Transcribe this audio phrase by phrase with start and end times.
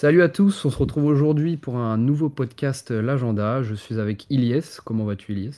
[0.00, 3.62] Salut à tous, on se retrouve aujourd'hui pour un nouveau podcast euh, L'Agenda.
[3.62, 4.80] Je suis avec Ilyes.
[4.82, 5.52] Comment vas-tu Ilyes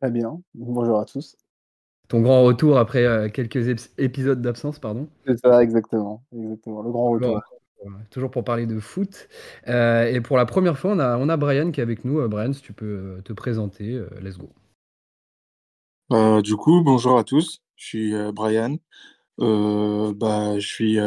[0.00, 1.36] Très bien, bonjour à tous.
[2.08, 3.68] Ton grand retour après euh, quelques
[3.98, 5.08] épisodes d'absence, pardon?
[5.26, 7.42] C'est ça, exactement, exactement, le grand retour.
[8.08, 9.28] toujours pour parler de foot.
[9.68, 12.26] Euh, et pour la première fois, on a, on a Brian qui est avec nous.
[12.30, 14.48] Brian, si tu peux te présenter, let's go.
[16.40, 18.78] du coup, bonjour à tous, je suis Brian.
[19.36, 20.98] bah, je suis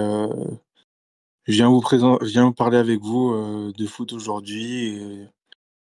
[1.45, 5.27] je viens vous présenter, viens parler avec vous euh, de foot aujourd'hui et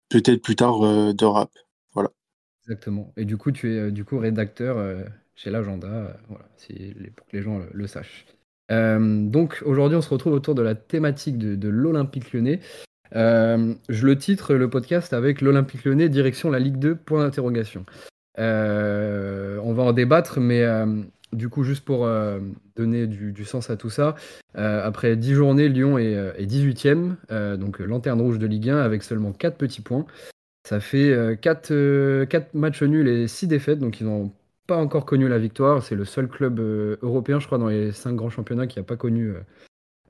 [0.09, 1.51] peut-être plus tard euh, de rap.
[1.93, 2.09] Voilà.
[2.63, 3.11] Exactement.
[3.17, 4.77] Et du coup, tu es euh, du coup rédacteur
[5.35, 6.45] chez l'agenda, voilà,
[7.15, 8.25] pour que les gens le, sachent.
[8.69, 12.59] donc aujourd'hui, on se retrouve autour de la thématique de, l'Olympique lyonnais.
[13.13, 17.85] je le titre le podcast avec l'Olympique lyonnais direction la Ligue 2 point d'interrogation.
[18.37, 20.63] on va en débattre, mais
[21.33, 22.39] du coup, juste pour euh,
[22.75, 24.15] donner du, sens à tout ça,
[24.57, 29.03] euh, après 10 journées, Lyon est, 18e, euh, donc lanterne rouge de Ligue 1 avec
[29.03, 30.05] seulement 4 petits points.
[30.67, 34.31] Ça fait 4, 4 matchs nuls et 6 défaites, donc ils n'ont
[34.67, 35.81] pas encore connu la victoire.
[35.81, 36.59] C'est le seul club
[37.01, 39.33] européen, je crois, dans les 5 grands championnats qui n'a pas connu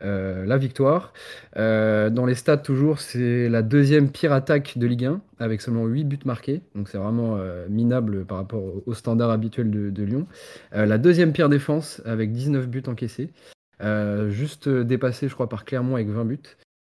[0.03, 1.13] euh, la victoire.
[1.57, 5.85] Euh, dans les stats, toujours, c'est la deuxième pire attaque de Ligue 1, avec seulement
[5.85, 6.61] 8 buts marqués.
[6.75, 10.25] Donc c'est vraiment euh, minable par rapport au, standard habituel de, Lyon.
[10.71, 13.29] la deuxième pire défense, avec 19 buts encaissés.
[14.29, 16.39] juste dépassé, je crois, par Clermont avec 20 buts.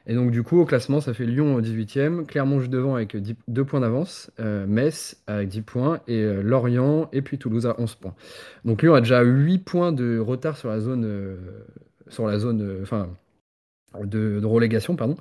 [0.07, 3.17] Et donc du coup, au classement, ça fait Lyon au 18e, Clermont juste devant avec
[3.17, 8.15] 2 points d'avance, Metz avec 10 points, et Lorient, et puis Toulouse à 11 points.
[8.65, 11.37] Donc Lyon a déjà 8 points de retard sur la zone
[12.13, 13.09] sur la zone euh, enfin,
[14.05, 14.95] de, relégation.
[14.97, 15.17] Pardon.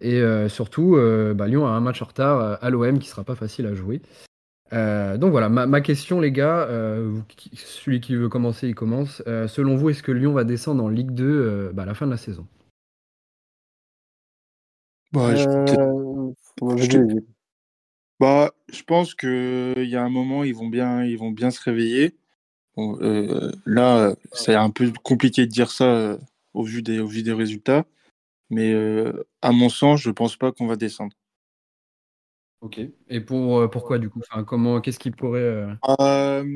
[0.00, 3.24] Et euh, surtout, euh, bah, Lyon a un match en retard à l'OM qui sera
[3.24, 4.00] pas facile à jouer.
[4.70, 6.68] donc voilà, ma, question les gars,
[7.54, 9.22] celui qui veut commencer, il commence.
[9.48, 12.10] selon vous, est-ce que Lyon va descendre en Ligue 2 bah, à la fin de
[12.12, 12.46] la saison?
[15.12, 15.46] Bah, je...
[18.18, 21.62] bah, je pense qu'il y a un moment, ils vont bien, ils vont bien se
[21.62, 22.16] réveiller.
[23.64, 26.18] là, c'est un peu compliqué de dire ça
[26.54, 27.84] au vu des, au vu des résultats.
[28.50, 31.14] Mais euh, à mon sens, je ne pense pas qu'on va descendre.
[32.60, 32.80] Ok.
[33.08, 34.20] Et pour, euh, pourquoi du coup?
[34.30, 35.76] Enfin, comment, Qu'est-ce qui pourrait.
[36.00, 36.54] Euh?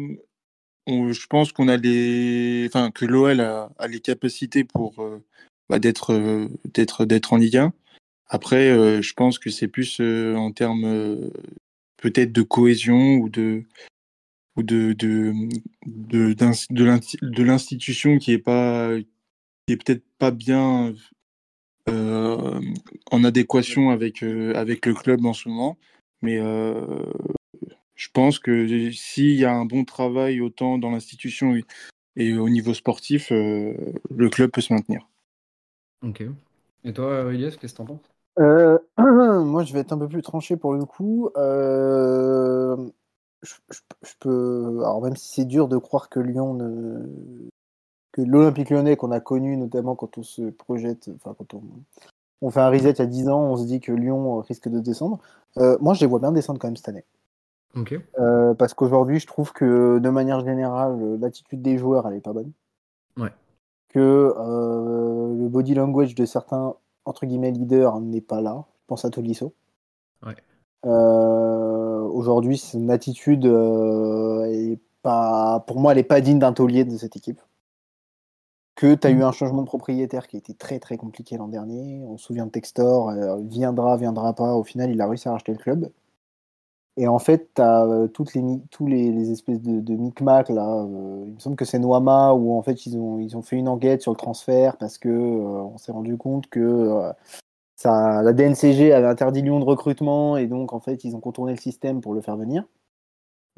[0.87, 5.05] Je pense qu'on a les, enfin, que l'OL a, a, les capacités pour
[5.69, 7.75] bah, d'être, d'être, d'être en Ligue 1.
[8.31, 11.31] Après, je pense que c'est plus en termes
[11.99, 13.65] peut-être de cohésion ou de
[14.57, 15.33] ou de de
[15.87, 18.97] de, de l'institution qui est pas
[19.73, 20.95] est peut-être pas bien
[21.89, 22.61] euh,
[23.11, 25.79] en adéquation avec, euh, avec le club en ce moment.
[26.21, 27.05] Mais euh,
[27.95, 31.55] je pense que s'il y a un bon travail autant dans l'institution
[32.17, 35.09] et au niveau sportif, le club peut se maintenir.
[36.03, 36.25] Ok.
[36.85, 38.11] Et toi, Elias, qu'est-ce que tu en penses
[38.99, 41.31] Moi, je vais être un peu plus tranché pour le coup.
[41.37, 42.91] Je,
[43.71, 44.81] je, peux.
[44.81, 47.49] Alors, même si c'est dur de croire que Lyon ne,
[48.25, 51.55] l'Olympique lyonnais qu'on a connu, notamment quand on se projette, enfin quand
[52.43, 54.69] on, fait un reset il y a 10 ans, on se dit que Lyon risque
[54.69, 55.19] de descendre.
[55.59, 57.05] Euh, moi, je les vois bien descendre quand même cette année.
[58.19, 62.33] Euh, parce qu'aujourd'hui, je trouve que de manière générale, l'attitude des joueurs, elle est pas
[62.33, 62.51] bonne.
[63.17, 63.33] Ouais.
[63.89, 66.75] Que euh, le body language de certains,
[67.05, 68.65] entre guillemets, leaders n'est pas là.
[68.81, 69.53] Je pense à Tolisso.
[70.27, 70.35] Ouais.
[70.85, 77.17] Aujourd'hui, une attitude, est pas, pour moi, elle n'est pas digne d'un taulier de cette
[77.17, 77.41] équipe
[78.79, 79.23] que tu as eu mm.
[79.23, 82.01] un changement de propriétaire qui était très très compliqué l'an dernier.
[82.07, 84.55] On se souvient de Textor, euh, viendra, viendra pas.
[84.55, 85.91] Au final, il a réussi à racheter le club.
[86.97, 90.85] Et en fait, tu as euh, toutes les, tous les, espèces de, de micmac là.
[90.85, 93.57] Euh, il me semble que c'est Noama où en fait ils ont, ils ont fait
[93.57, 97.13] une enquête sur le transfert parce que on s'est rendu compte que
[97.77, 101.53] ça, la DNCG avait interdit Lyon de recrutement et donc en fait ils ont contourné
[101.53, 102.65] le système pour le faire venir.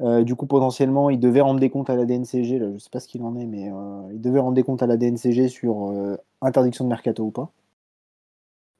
[0.01, 2.57] Euh, du coup, potentiellement, il devait rendre des comptes à la DNCG.
[2.57, 4.81] Je ne sais pas ce qu'il en est, mais euh, il devait rendre des comptes
[4.81, 7.51] à la DNCG sur euh, interdiction de mercato ou pas.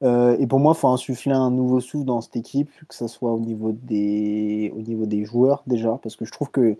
[0.02, 3.32] et pour moi, il faut insuffler un nouveau souffle dans cette équipe, que ce soit
[3.32, 6.76] au niveau des, au niveau des joueurs déjà, parce que je trouve que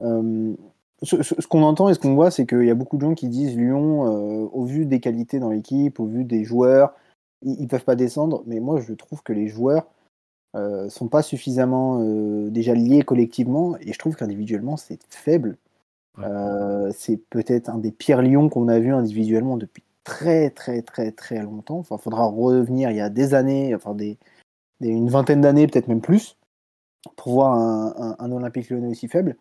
[0.00, 3.28] ce, qu'on entend et ce qu'on voit, c'est qu'il y a beaucoup de gens qui
[3.28, 4.02] disent Lyon,
[4.52, 6.94] au vu des qualités dans l'équipe, au vu des joueurs,
[7.42, 8.42] ils ne peuvent pas descendre.
[8.46, 9.86] Mais moi, je trouve que les joueurs
[10.54, 15.56] euh, sont pas suffisamment euh, déjà liés collectivement et je trouve qu'individuellement c'est faible.
[16.18, 21.10] Euh, c'est peut-être un des pires lions qu'on a vu individuellement depuis très très très
[21.10, 21.78] très longtemps.
[21.78, 24.18] Enfin, faudra revenir il y a des années, enfin des,
[24.80, 26.36] une vingtaine d'années, peut-être même plus,
[27.16, 29.36] pour voir un, un, Olympique lyonnais aussi faible.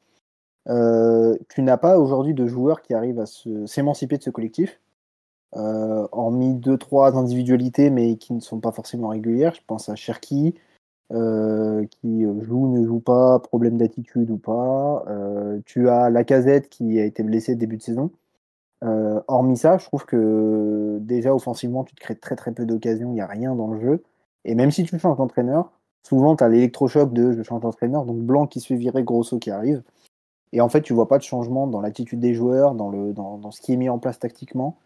[0.66, 3.26] tu n'as pas aujourd'hui de joueurs qui arrivent à
[3.66, 4.80] s'émanciper de ce collectif
[5.54, 9.54] hormis deux, trois individualités, mais qui ne sont pas forcément régulières.
[9.56, 10.56] Je pense à Cherki,
[11.12, 15.06] qui joue, ne joue pas, problème d'attitude ou pas.
[15.66, 18.12] tu as la casette qui a été blessée début de saison.
[19.28, 23.16] hormis ça, je trouve que déjà offensivement, tu te crées très très peu d'occasions, il
[23.16, 24.04] n'y a rien dans le jeu.
[24.46, 25.72] Et même si tu changes d'entraîneur,
[26.04, 29.52] souvent tu as l'électrochoc de je change d'entraîneur, donc Blanc qui se virer, Grosso qui
[29.52, 29.84] arrive.
[30.54, 33.38] Et en fait, tu vois pas de changement dans l'attitude des joueurs, dans, le, dans,
[33.38, 34.78] dans, ce qui est mis en place tactiquement.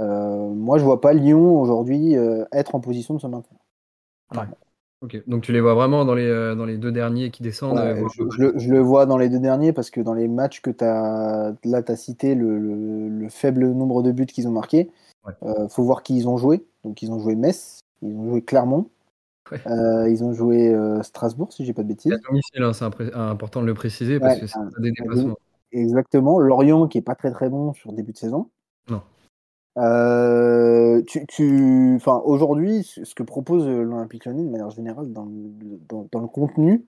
[0.00, 3.58] Euh, moi, je vois pas Lyon aujourd'hui euh, être en position de se maintenir.
[5.02, 7.76] Ok, donc tu les vois vraiment dans les, euh, dans les deux derniers qui descendent
[8.16, 8.22] je,
[8.56, 11.54] je, le, vois dans les deux derniers parce que dans les matchs que tu as.
[11.64, 12.58] Là, tu as cité le,
[13.08, 14.90] le, faible nombre de buts qu'ils ont marqués.
[15.26, 16.64] Il faut voir qui ils ont joué.
[16.84, 18.88] Donc, ils ont joué Metz, ils ont joué Clermont,
[19.66, 22.12] euh, ils ont joué euh, Strasbourg, si j'ai pas de bêtises.
[22.12, 22.84] Hein, c'est
[23.14, 25.36] important de le préciser parce que c'est des déplacements.
[25.72, 26.38] Exactement.
[26.38, 28.48] Lorient qui est pas très très bon sur début de saison.
[29.78, 31.94] Euh, tu, tu...
[31.96, 36.84] Enfin, aujourd'hui, ce que propose l'Olympique Lyonnais de manière générale dans le, dans, le contenu,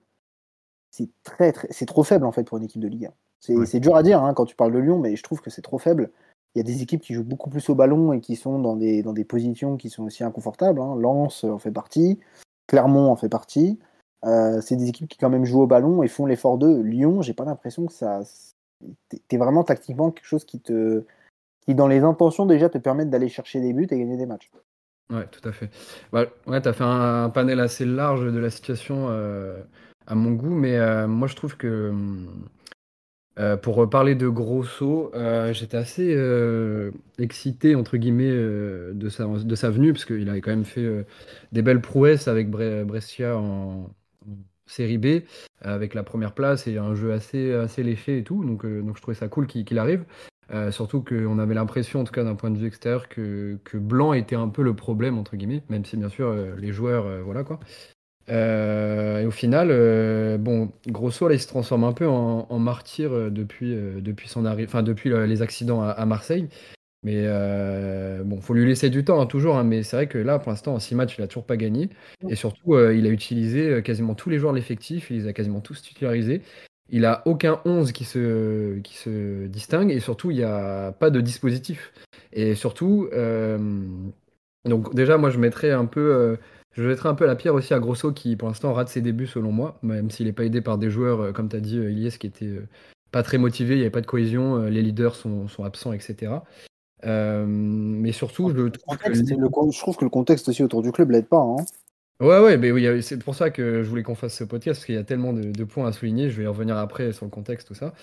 [0.91, 3.65] c'est très, très c'est trop faible en fait pour une équipe de Ligue 1.
[3.65, 5.61] C'est dur à dire hein, quand tu parles de Lyon, mais je trouve que c'est
[5.61, 6.11] trop faible.
[6.55, 8.75] Il y a des équipes qui jouent beaucoup plus au ballon et qui sont dans
[8.75, 10.79] des, dans des positions qui sont aussi inconfortables.
[10.79, 10.95] Hein.
[10.95, 12.19] Lens en fait partie.
[12.67, 13.77] Clermont en fait partie.
[14.23, 16.81] Euh, c'est des équipes qui quand même jouent au ballon et font l'effort d'eux.
[16.81, 18.21] Lyon, j'ai pas l'impression que ça.
[19.27, 21.03] T'es vraiment tactiquement quelque chose qui te,
[21.65, 24.49] qui dans les intentions déjà te permettent d'aller chercher des buts et gagner des matchs.
[25.11, 25.69] Ouais, tout à fait.
[26.11, 29.61] Bah, ouais, tu as fait un, panel assez large de la situation euh,
[30.07, 31.93] à mon goût, mais euh, moi je trouve que
[33.37, 35.11] euh, pour parler de Grosso,
[35.51, 36.17] j'étais assez
[37.19, 41.05] excité entre guillemets de, sa, de sa venue parce qu'il avait quand même fait
[41.51, 43.89] des belles prouesses avec Brescia en,
[44.67, 45.21] série B
[45.61, 48.43] avec la première place et un jeu assez, assez léché et tout.
[48.43, 50.05] Donc, donc je trouvais ça cool qu'il arrive.
[50.71, 54.13] Surtout qu'on avait l'impression, en tout cas d'un point de vue extérieur, que, que Blanc
[54.13, 57.59] était un peu le problème entre guillemets, même si bien sûr les joueurs, voilà quoi.
[58.29, 63.11] Euh, et au final, euh, bon, Grosso là, il se transforme un peu en, martyr
[63.13, 66.47] euh, depuis, depuis son depuis les accidents à, Marseille.
[67.03, 67.27] Mais
[68.23, 69.57] bon, faut lui laisser du temps hein, toujours.
[69.57, 71.57] Hein, mais c'est vrai que là, pour l'instant, en 6 matchs, il a toujours pas
[71.57, 71.89] gagné.
[72.29, 75.11] Et surtout, il a utilisé quasiment tous les joueurs de l'effectif.
[75.11, 76.41] Il les a quasiment tous titularisés.
[76.89, 79.91] Il a aucun 11 qui se, qui se distingue.
[79.91, 81.93] Et surtout, il n'y a pas de dispositif.
[82.31, 83.09] Et surtout,
[84.65, 86.37] donc déjà, moi, je mettrais un peu
[86.75, 89.27] je jetterai un peu la pierre aussi à Grosso qui pour l'instant rate ses débuts
[89.27, 91.77] selon moi, même s'il n'est pas aidé par des joueurs, euh, comme tu as dit,
[91.77, 92.67] euh, Ilyes, qui étaient euh,
[93.11, 96.33] pas très motivés, il n'y avait pas de cohésion, les leaders sont, absents, etc.
[97.05, 99.13] mais surtout, je trouve, que...
[99.13, 101.39] je trouve que le contexte aussi autour du club l'aide pas.
[101.39, 101.63] Hein.
[102.21, 104.85] Ouais, ouais, mais oui, c'est pour ça que je voulais qu'on fasse ce podcast, parce
[104.85, 106.29] qu'il y a tellement de, points à souligner.
[106.29, 107.93] Je vais y revenir après sur le contexte, tout ça.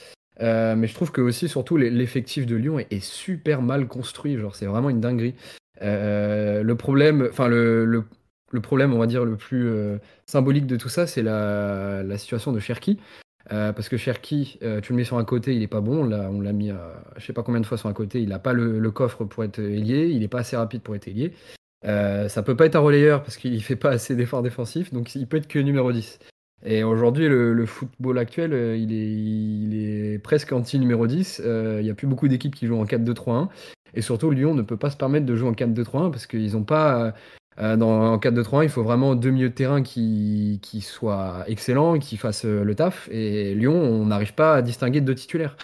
[0.41, 4.37] mais je trouve que aussi, surtout, l'effectif de Lyon est, super mal construit.
[4.37, 5.35] Genre, c'est vraiment une dinguerie.
[5.81, 8.05] le problème, enfin, le,
[8.53, 12.53] le problème, on va dire, le plus euh, symbolique de tout ça, c'est la, situation
[12.53, 12.99] de Cherki.
[13.51, 16.05] Euh, parce que Cherki, euh, tu le mets sur un côté, il n'est pas bon.
[16.05, 16.71] Là, on l'a mis,
[17.17, 18.21] je sais pas combien de fois sur un côté.
[18.21, 20.09] Il n'a pas le, coffre pour être ailier.
[20.09, 21.33] Il n'est pas assez rapide pour être ailier.
[21.85, 24.93] Ça peut pas être un relayeur parce qu'il fait pas assez d'efforts défensifs.
[24.93, 26.19] Donc il peut être que numéro 10.
[26.65, 31.43] Et aujourd'hui, le, football actuel, il est, il est presque anti-numéro 10.
[31.45, 33.49] Il n'y a plus beaucoup d'équipes qui jouent en 4-2-3-1.
[33.95, 36.65] Et surtout, Lyon ne peut pas se permettre de jouer en 4-2-3-1 parce qu'ils n'ont
[36.65, 37.15] pas
[37.59, 41.99] euh, dans, en 4-2-3-1, il faut vraiment deux milieux de terrain qui, qui soient excellents,
[41.99, 43.09] qui fassent euh, le taf.
[43.11, 45.57] Et Lyon, on n'arrive pas à distinguer deux titulaires.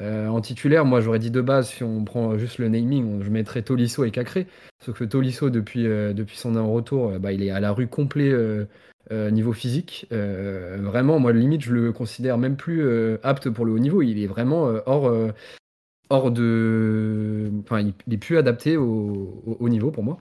[0.00, 3.30] Euh, en titulaire, moi j'aurais dit de base, si on prend juste le naming, je
[3.30, 4.46] mettrais Tolisso et Cacré.
[4.84, 8.32] Sauf que Tolisso, depuis, depuis son retour, bah, il est à la rue complet
[9.10, 10.06] niveau physique.
[10.10, 12.84] vraiment, moi limite, je le considère même plus
[13.22, 14.02] apte pour le haut niveau.
[14.02, 15.32] Il est vraiment hors,
[16.10, 17.50] hors de.
[17.60, 20.18] Enfin, il n'est plus adapté au, niveau pour moi.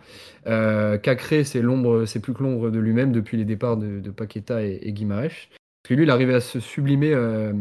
[0.47, 4.63] Euh, Cacré, c'est l'ombre, c'est plus que l'ombre de lui-même depuis les départs de, Paqueta
[4.63, 4.93] et, et.
[5.83, 7.51] Parce que lui, il arrivait à se sublimer euh,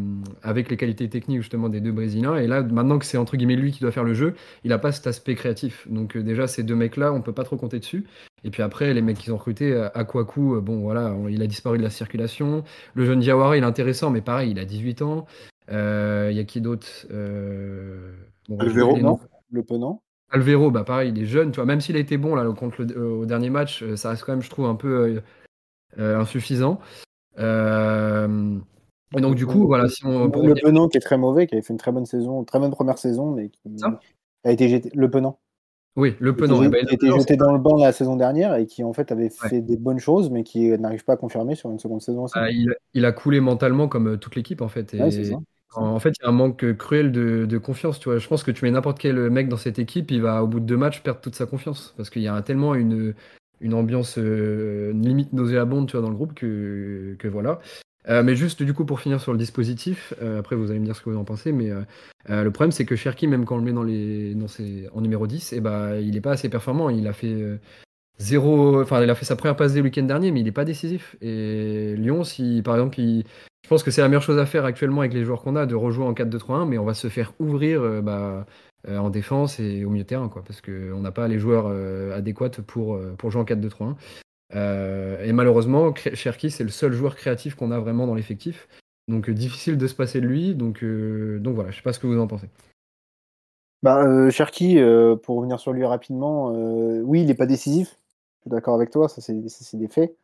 [0.42, 2.36] avec les qualités techniques justement des deux Brésiliens.
[2.36, 4.78] Et là, maintenant que c'est entre guillemets lui qui doit faire le jeu, il n'a
[4.78, 5.88] pas cet aspect créatif.
[5.90, 8.06] Donc euh, déjà, ces deux mecs-là, on peut pas trop compter dessus.
[8.44, 11.82] Et puis après, les mecs qu'ils ont recrutés, Akwaku, bon voilà, il a disparu de
[11.82, 12.64] la circulation.
[12.94, 15.26] Le jeune Diawara, il est intéressant, mais pareil, il a 18 ans.
[15.68, 18.12] Il euh, y a qui d'autre euh,
[18.58, 21.98] Alvero, non Le Penant Alvero, bah pareil, il est jeune, tu vois, même s'il a
[21.98, 24.66] été bon là contre le, au dernier match, euh, ça reste quand même, je trouve,
[24.66, 25.20] un peu
[25.98, 26.80] insuffisant.
[27.38, 31.62] Et donc du coup, voilà, si on le Penant qui est très mauvais, qui avait
[31.62, 33.60] fait une très bonne saison, très bonne première saison, mais qui
[34.44, 34.90] a été jeté.
[34.94, 35.38] Le Penant.
[35.96, 36.58] Oui, le Penant.
[36.58, 39.12] Qui a été, été jeté dans le banc la saison dernière et qui en fait
[39.12, 42.24] avait fait des bonnes choses, mais qui n'arrive pas à confirmer sur une seconde saison
[42.24, 42.34] aussi.
[42.36, 44.94] Ah, il, a coulé mentalement comme toute l'équipe en fait.
[44.94, 45.36] Et, ouais, c'est ça
[45.74, 48.00] En fait, il y a un manque cruel de, confiance.
[48.00, 48.18] Tu vois.
[48.18, 50.60] Je pense que tu mets n'importe quel mec dans cette équipe, il va au bout
[50.60, 51.92] de deux matchs perdre toute sa confiance.
[51.98, 53.14] Parce qu'il y a tellement une,
[53.62, 57.60] une ambiance euh, limite nauséabonde tu vois, dans le groupe que, que voilà.
[58.08, 60.84] Euh, mais juste du coup pour finir sur le dispositif, euh, après vous allez me
[60.84, 61.70] dire ce que vous en pensez, mais
[62.28, 64.46] le problème c'est que Cherki, même quand on le met dans les, dans
[64.92, 66.90] en numéro 10, et eh ben, il n'est pas assez performant.
[66.90, 67.58] Il a fait
[68.18, 70.64] zéro, enfin il a fait sa première passe le week-end dernier, mais il n'est pas
[70.64, 71.16] décisif.
[71.22, 73.24] Et Lyon, si par exemple, il,
[73.62, 75.66] je pense que c'est la meilleure chose à faire actuellement avec les joueurs qu'on a,
[75.66, 78.46] de rejouer en 4-2-3-1, mais on va se faire ouvrir bah,
[78.88, 81.66] en défense et au milieu de terrain, quoi, parce qu'on n'a pas les joueurs
[82.12, 83.94] adéquats pour, pour jouer en 4-2-3-1.
[84.54, 88.68] Euh, et malheureusement, Cherki, c'est le seul joueur créatif qu'on a vraiment dans l'effectif.
[89.08, 90.54] Donc euh, difficile de se passer de lui.
[90.54, 92.48] Donc, euh, donc voilà, je sais pas ce que vous en pensez.
[93.82, 94.78] Bah, Cherki,
[95.24, 96.52] pour revenir sur lui rapidement,
[97.02, 97.98] oui, il n'est pas décisif.
[98.36, 100.14] Je suis d'accord avec toi, ça c'est des faits.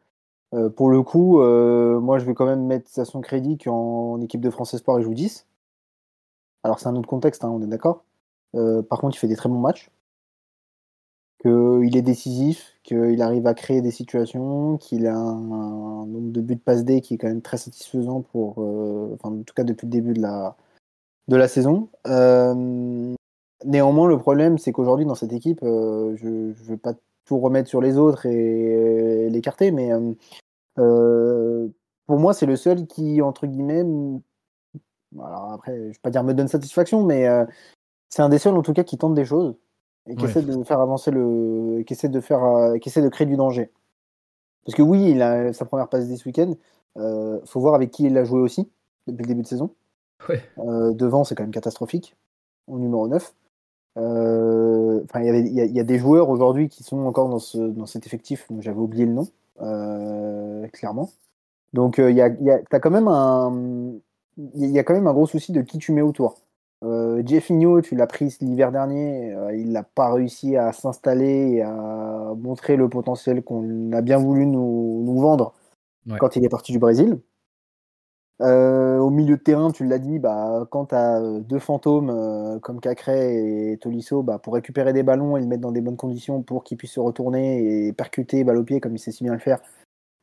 [0.76, 4.50] pour le coup, moi je vais quand même mettre à son crédit qu'en équipe de
[4.50, 5.48] France Espoir il joue 10.
[6.62, 8.04] Alors c'est un autre contexte, hein, on est d'accord.
[8.52, 9.90] Par contre, il fait des très bons matchs
[11.40, 16.56] qu'il est décisif, qu'il arrive à créer des situations, qu'il a un, nombre de buts
[16.56, 19.86] de passe qui est quand même très satisfaisant pour, euh, enfin, en tout cas depuis
[19.86, 20.56] le début de la,
[21.28, 21.90] de la saison.
[22.08, 23.14] Euh,
[23.64, 27.68] néanmoins, le problème, c'est qu'aujourd'hui, dans cette équipe, euh, je ne veux pas tout remettre
[27.68, 29.90] sur les autres et, l'écarter, mais
[30.74, 33.84] pour moi, c'est le seul qui, entre guillemets,
[35.16, 37.28] alors après, je ne vais pas dire me donne satisfaction, mais
[38.08, 39.54] c'est un des seuls, en tout cas, qui tente des choses
[40.06, 43.08] et qui essaie de faire avancer le, qui essaie de faire, euh, qui essaie de
[43.08, 43.70] créer du danger.
[44.64, 46.54] Parce que oui, il a sa première passe ce week-end.
[46.96, 48.68] Euh, faut voir avec qui il a joué aussi
[49.06, 49.70] depuis le début de saison.
[50.58, 52.16] Euh, devant, c'est quand même catastrophique.
[52.66, 53.34] Au numéro 9.
[53.96, 58.06] Euh, il y, y, a des joueurs aujourd'hui qui sont encore dans, ce, dans cet
[58.06, 58.46] effectif.
[58.60, 61.10] J'avais oublié le nom, clairement.
[61.72, 63.92] Donc, il y a, y a, as quand même un,
[64.54, 66.36] il y a quand même un gros souci de qui tu mets autour.
[67.18, 71.62] Euh, Jeffinho, tu l'as pris l'hiver dernier, euh, il n'a pas réussi à s'installer et
[71.62, 75.54] à montrer le potentiel qu'on a bien voulu nous, nous vendre
[76.18, 77.20] quand il est parti du Brésil.
[78.40, 82.58] Euh, au milieu de terrain, tu l'as dit, bah, quand tu as deux fantômes euh,
[82.60, 85.96] comme Cacré et Tolisso, bah, pour récupérer des ballons et les mettre dans des bonnes
[85.96, 89.24] conditions pour qu'ils puissent se retourner et percuter balle au pied comme il sait si
[89.24, 89.60] bien le faire,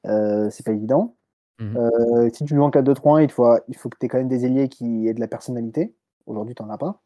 [0.05, 1.15] c'est pas évident.
[1.59, 2.29] Mhm.
[2.33, 4.45] si tu joues en 4-2-3-1, il faut, il faut que tu aies quand même des
[4.45, 5.93] ailiers qui aient de la personnalité.
[6.27, 7.01] Aujourd'hui, tu n'en as pas.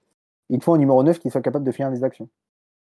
[0.49, 2.29] Il te faut un numéro 9 qui soit capable de finir les actions.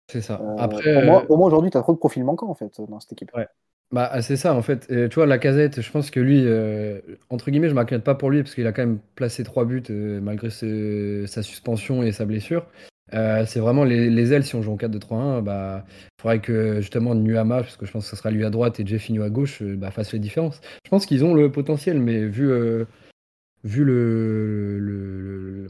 [0.10, 0.40] C'est ça.
[0.42, 0.94] Euh, Après,
[1.28, 3.32] pour moi, aujourd'hui, tu as trop de profils manquants en fait, dans cette équipe.
[3.36, 3.48] Ouais.
[3.92, 4.88] Bah, c'est ça en fait.
[4.88, 8.30] tu vois, la casette, je pense que lui, euh, entre guillemets, je m'inquiète pas pour
[8.30, 12.26] lui parce qu'il a quand même placé trois buts euh, malgré sa suspension et sa
[12.26, 12.66] blessure.
[13.12, 17.62] c'est vraiment les, ailes, si on joue en 4-2-3-1, bah, il faudrait que justement Nuama,
[17.62, 19.92] parce que je pense que ce sera lui à droite et Jeffinho à gauche, bah,
[19.92, 20.60] fasse les différences.
[20.84, 22.52] Je pense qu'ils ont le potentiel, mais vu,
[23.64, 25.68] vu le, le,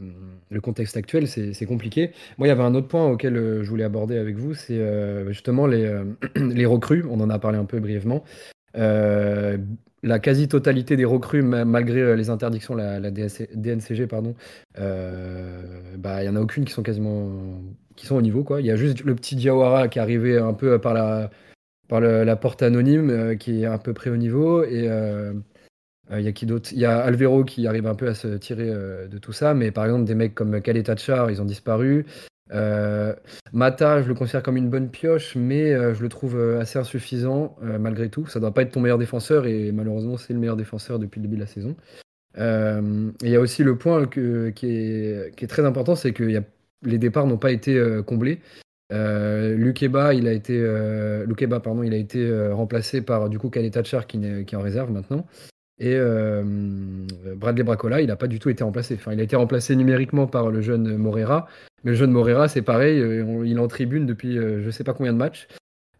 [0.60, 2.12] contexte actuel, c'est compliqué.
[2.38, 4.78] Moi, il y avait un autre point auquel euh, je voulais aborder avec vous, c'est
[4.78, 6.04] euh, justement les, euh,
[6.36, 7.04] les recrues.
[7.10, 8.24] On en a parlé un peu brièvement.
[8.74, 14.34] la quasi-totalité des recrues, malgré les interdictions, la, la DNCG, pardon,
[14.76, 17.60] bah, il n'y en a aucune qui sont quasiment
[17.96, 18.44] qui sont au niveau.
[18.58, 21.30] Il y a juste le petit Diawara qui est arrivé un peu par la,
[21.88, 24.62] par la porte anonyme, qui est à peu près au niveau.
[24.62, 24.88] Et
[26.10, 29.18] il euh, y a qui Alvero qui arrive un peu à se tirer euh, de
[29.18, 32.06] tout ça, mais par exemple, des mecs comme Kaleta Char, ils ont disparu.
[32.52, 33.14] Euh,
[33.52, 38.08] Mata, je le considère comme une bonne pioche, mais je le trouve assez insuffisant malgré
[38.08, 38.26] tout.
[38.26, 41.20] Ça ne doit pas être ton meilleur défenseur, et malheureusement, c'est le meilleur défenseur depuis
[41.20, 41.76] le début de la saison.
[42.36, 46.42] Il y a aussi le point qui, est, très important, c'est que
[46.82, 48.40] les départs n'ont pas été comblés.
[48.90, 50.64] Lukeba, il a été,
[52.50, 55.26] remplacé par du coup qui est en réserve maintenant.
[55.80, 56.42] Et euh,
[57.36, 58.94] Bradley Bracola, il n'a pas du tout été remplacé.
[58.94, 61.46] Enfin, il a été remplacé numériquement par le jeune Morera.
[61.84, 64.70] Mais le jeune Morera, c'est pareil, euh, il est en tribune depuis euh, je ne
[64.72, 65.46] sais pas combien de matchs.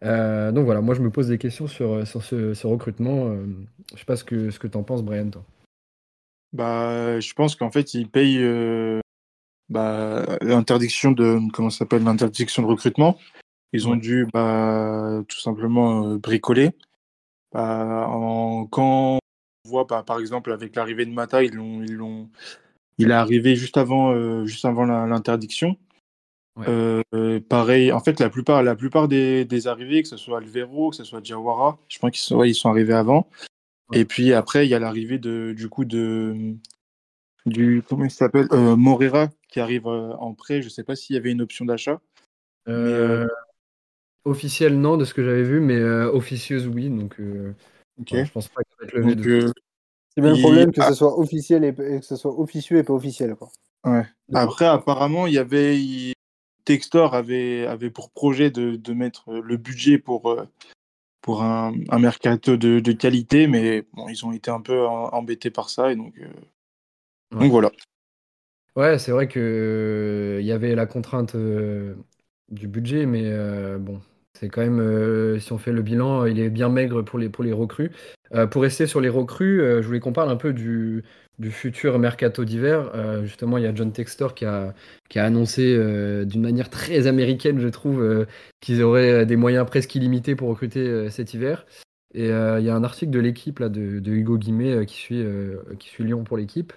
[0.01, 3.33] donc voilà, moi je me pose des questions sur, sur ce, recrutement.
[3.33, 5.43] je ne sais pas ce que, ce que tu en penses, Brian, toi.
[6.51, 8.43] Bah, je pense qu'en fait, il paye
[9.69, 13.17] bah, l'interdiction de comment s'appelle l'interdiction de recrutement.
[13.71, 16.71] Ils ont dû bah, tout simplement bricoler.
[17.53, 19.19] Bah, en, quand
[19.69, 22.29] voit bah, par exemple avec l'arrivée de Mata, ils l'ont, ils l'ont,
[22.99, 25.77] il est arrivé juste avant, euh, juste avant l'interdiction.
[26.67, 27.01] Euh,
[27.47, 30.97] pareil, en fait, la plupart, la plupart des, des, arrivées, que ce soit Alvero, que
[30.97, 33.29] ce soit Jawara, je pense qu'ils sont, ils sont arrivés avant.
[33.93, 36.55] Et puis après, il y a l'arrivée de, du coup de,
[37.45, 40.61] du comment il s'appelle, euh, Morera qui arrive en prêt.
[40.61, 42.01] Je sais pas s'il y avait une option d'achat.
[44.25, 46.89] Officielle non, de ce que j'avais vu, mais officieuse oui.
[46.89, 47.15] Donc
[48.07, 49.51] je pense pas qu'il va être levé.
[50.15, 50.89] C'est bien le Il- problème que ah.
[50.89, 53.35] ce soit officiel et, et que ce soit officieux et pas officiel.
[53.35, 53.49] Quoi.
[53.85, 54.05] Ouais.
[54.33, 55.79] Après, apparemment, il y avait.
[55.79, 56.13] il-
[56.65, 60.45] Textor avait, avait pour projet de, de mettre le budget pour, euh,
[61.21, 65.49] pour un, un mercato de, de qualité, mais bon, ils ont été un peu embêtés
[65.49, 65.91] par ça.
[65.91, 66.27] Et donc, euh,
[67.31, 67.39] Ouais.
[67.41, 67.71] donc voilà.
[68.75, 71.95] Ouais, c'est vrai que euh, il y avait la contrainte euh,
[72.49, 73.99] du budget, mais euh, bon,
[74.39, 77.53] c'est quand même, euh, si on fait le bilan, il est bien maigre pour les,
[77.53, 77.91] recrues.
[78.33, 81.03] Euh, pour rester sur les recrues, euh, je voulais qu'on parle un peu du,
[81.49, 82.91] futur mercato d'hiver.
[82.95, 84.73] Euh, justement, il y a John Textor qui a,
[85.15, 88.25] annoncé euh, d'une manière très américaine, je trouve, euh,
[88.61, 91.65] qu'ils auraient des moyens presque illimités pour recruter euh, cet hiver.
[92.13, 95.21] Et euh, il y a un article de l'équipe de, Hugo Guimet euh, qui suit,
[95.21, 96.73] euh, qui Lyon pour l'équipe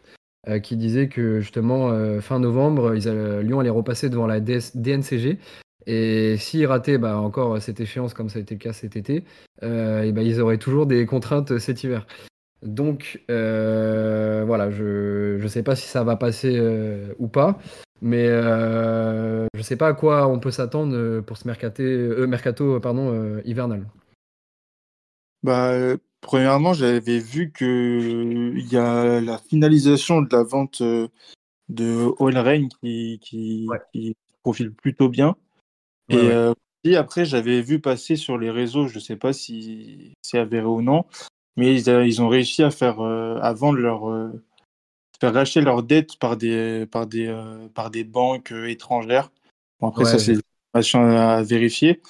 [0.49, 5.39] euh, qui disait que justement euh, fin novembre, Lyon allait repasser devant la DNCG.
[5.87, 9.25] Et s'ils rataient bah, encore cette échéance comme ça a été le cas cet été,
[9.63, 12.07] euh, et ben, ils auraient toujours des contraintes cet hiver.
[12.63, 17.59] Donc euh, voilà, je ne sais pas si ça va passer euh, ou pas,
[18.01, 21.83] mais euh, je ne sais pas à quoi on peut s'attendre euh, pour ce mercaté,
[21.83, 23.89] euh, mercato pardon, euh, hivernal.
[25.43, 31.09] Bah, euh, premièrement, j'avais vu que il y a la finalisation de la vente euh,
[31.69, 33.81] de Olren qui, qui, Ouais.
[33.93, 35.35] qui profile plutôt bien.
[36.13, 36.33] Ouais, et ouais.
[36.33, 36.53] euh,
[36.85, 40.67] aussi, après, j'avais vu passer sur les réseaux, je ne sais pas si c'est avéré
[40.67, 41.05] ou non,
[41.57, 44.31] mais ils, ont réussi à faire euh, à vendre leur euh,
[45.21, 49.31] faire racheter leurs dettes par des par des euh, par des banques étrangères.
[49.81, 50.37] Bon, après, ça c'est
[50.75, 52.01] à vérifier,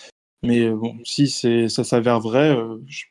[0.42, 2.56] mais bon, si c'est ça s'avère vrai,
[2.86, 3.04] je-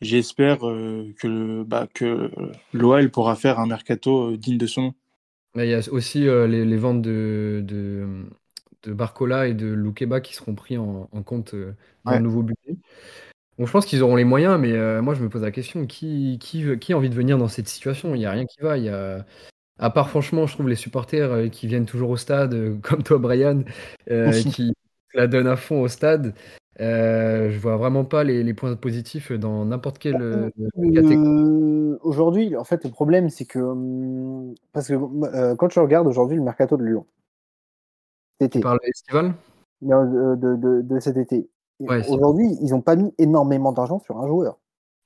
[0.00, 2.30] j'espère euh, que bah, que
[2.72, 4.94] l'OL pourra faire un mercato euh, digne de son nom.
[5.54, 8.26] Mais il y a aussi euh, les, les ventes de, de,
[8.82, 11.74] de Barcola et de Loukeba qui seront pris en, en compte euh,
[12.06, 12.16] dans Ouais.
[12.16, 12.76] le nouveau budget.
[13.58, 15.86] Bon, je pense qu'ils auront les moyens, mais euh, moi je me pose la question,
[15.86, 18.14] qui, qui, veut- qui a envie de venir dans cette situation?
[18.14, 18.78] Il n'y a rien qui va.
[18.78, 19.26] Il y a...
[19.78, 23.18] À part franchement, je trouve les supporters euh, qui viennent toujours au stade, comme toi
[23.18, 23.64] Brian,
[24.50, 24.72] qui
[25.14, 26.34] la donnent à fond au stade.
[26.80, 30.50] Euh, je vois vraiment pas les, les points positifs dans n'importe quelle euh,
[30.94, 31.28] catégorie.
[32.02, 33.58] Aujourd'hui, en fait, le problème, c'est que.
[33.58, 37.06] hum, Parce que euh, quand je regarde aujourd'hui le mercato de Lyon,
[38.42, 39.34] cet Tu été, parles estival?
[39.82, 41.48] non, de, de- de- de cet été,
[41.80, 44.58] Ouais, aujourd'hui, ils n'ont pas mis énormément d'argent sur un joueur.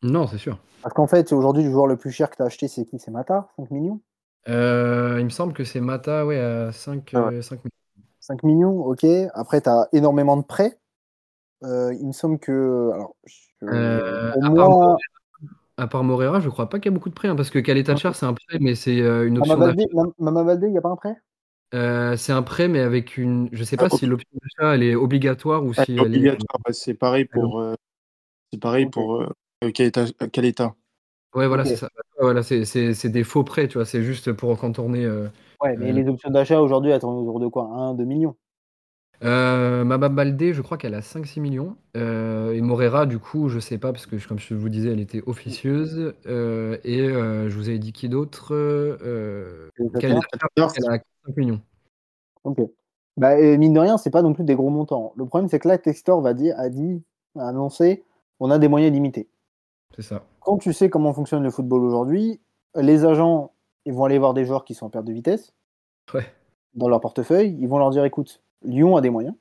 [0.02, 0.58] Non, c'est sûr.
[0.82, 2.98] Parce qu'en fait, aujourd'hui, le joueur le plus cher que tu as acheté, c'est qui?
[2.98, 4.00] C'est Mata 5 millions?
[4.48, 7.42] Euh, il me semble que c'est Mata, ouais, à 5, Ah ouais.
[7.42, 7.70] 5 millions.
[8.20, 9.04] 5 millions, ok.
[9.34, 10.78] Après, tu as énormément de prêts.
[11.64, 12.90] Euh, il me semble que.
[12.92, 13.34] Alors, je-
[13.72, 14.32] Euh,
[15.76, 17.50] à, part à Moreira, je crois pas qu'il y a beaucoup de prêts, hein, parce
[17.50, 19.56] que Caleta-Char, c'est un prêt, mais c'est euh, une option
[20.18, 21.16] Mama Baldé, il n'y a pas un prêt?
[21.74, 23.48] Euh, c'est un prêt, mais avec une.
[23.52, 26.18] Je sais Ah, pas si l'option d'achat elle est obligatoire ou Ah, si elle est.
[26.18, 27.74] obligatoire, ouais, c'est pareil pour euh,
[28.52, 29.28] c'est pareil pour euh,
[29.64, 30.06] euh, Caleta.
[30.32, 30.76] Caleta.
[31.34, 31.90] Ouais, voilà, c'est ça.
[32.18, 35.04] Voilà, c'est c'est- c'est des faux prêts, tu vois, c'est juste pour contourner.
[35.04, 35.28] Euh,
[35.60, 37.64] Ouais, mais Euh, les options d'achat aujourd'hui, elles tournent autour de quoi?
[37.66, 38.36] 1, 2 millions?
[39.22, 41.76] Euh, Mama Baldé, je crois qu'elle a 5-6 millions.
[41.96, 45.00] Euh, et Moreira, du coup, je sais pas, parce que comme je vous disais, elle
[45.00, 46.14] était officieuse.
[46.26, 48.48] Euh, et euh, je vous avais dit qui d'autre?
[48.54, 51.60] Euh, a 5 millions.
[52.44, 52.58] Ok.
[53.16, 55.12] Bah, et mine de rien, c'est pas non plus des gros montants.
[55.16, 57.02] Le problème, c'est que là, Textor va dire, a dit,
[57.38, 58.04] a annoncé,
[58.40, 59.28] on a des moyens limités.
[59.94, 60.22] C'est ça.
[60.40, 62.40] Quand tu sais comment fonctionne le football aujourd'hui,
[62.74, 63.52] les agents,
[63.86, 65.52] ils vont aller voir des joueurs qui sont en perte de vitesse
[66.12, 66.26] Ouais.
[66.74, 67.56] dans leur portefeuille.
[67.58, 69.34] Ils vont leur dire, écoute, Lyon a des moyens.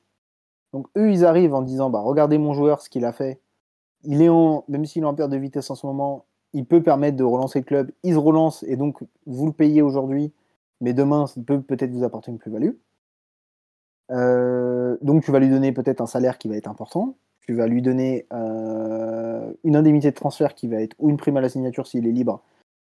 [0.72, 3.40] Donc eux, ils arrivent en disant, bah regardez mon joueur, ce qu'il a fait.
[4.04, 6.82] Il est en, même s'il est en perte de vitesse en ce moment, il peut
[6.82, 7.90] permettre de relancer le club.
[8.02, 10.32] Il se relance et donc vous le payez aujourd'hui,
[10.80, 12.72] mais demain, il peut peut-être vous apporter une plus-value.
[14.12, 17.16] Euh, donc tu vas lui donner peut-être un salaire qui va être important.
[17.40, 21.36] Tu vas lui donner euh, une indemnité de transfert qui va être ou une prime
[21.36, 22.42] à la signature s'il est libre,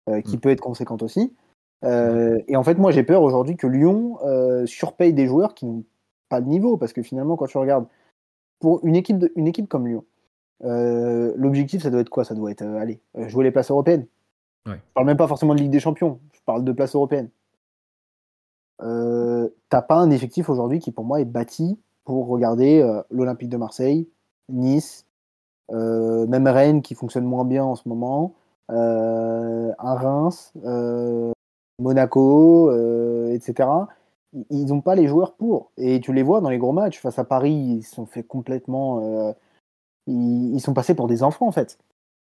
[0.10, 0.39] euh, qui Mm.
[0.39, 1.34] peut être conséquente aussi.
[1.86, 4.17] Et en fait, moi, j'ai peur aujourd'hui que Lyon
[4.65, 5.84] surpaye des joueurs qui n'ont
[6.29, 7.88] pas de niveau, parce que finalement, quand tu regardes
[8.60, 10.06] pour une équipe, de- une équipe comme Lyon,
[10.62, 12.23] l'objectif, ça doit être quoi?
[12.23, 14.08] Ça doit être, allez, jouer les places européennes.
[14.65, 14.75] Ouais.
[14.75, 17.29] Je parle même pas forcément de Ligue des Champions, je parle de places européennes.
[18.83, 23.49] Euh, T'as pas un effectif aujourd'hui qui, pour moi, est bâti pour regarder euh, l'Olympique
[23.49, 24.07] de Marseille,
[24.49, 25.05] Nice,
[25.71, 28.33] euh, même Rennes qui fonctionne moins bien en ce moment,
[28.69, 31.31] un Reims, euh,
[31.79, 33.69] Monaco, euh, etc.
[34.49, 35.71] Ils- n'ont pas les joueurs pour.
[35.77, 36.99] Et tu les vois dans les gros matchs.
[36.99, 39.33] Face à Paris, ils sont fait complètement.
[40.07, 41.77] ils, ils sont passés pour des enfants, en fait.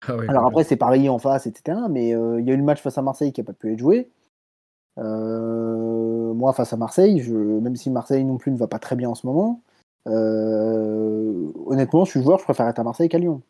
[0.06, 1.78] Ah Alors après, c'est Paris en face, etc.
[1.90, 3.78] Mais il y a eu le match face à Marseille qui n'a pas pu être
[3.78, 4.10] joué.
[4.98, 5.97] Euh,
[6.32, 9.08] moi, face à Marseille, je, même si Marseille non plus ne va pas très bien
[9.10, 9.60] en ce moment,
[10.06, 13.42] euh, honnêtement, je suis joueur, je préfère être à Marseille qu'à Lyon.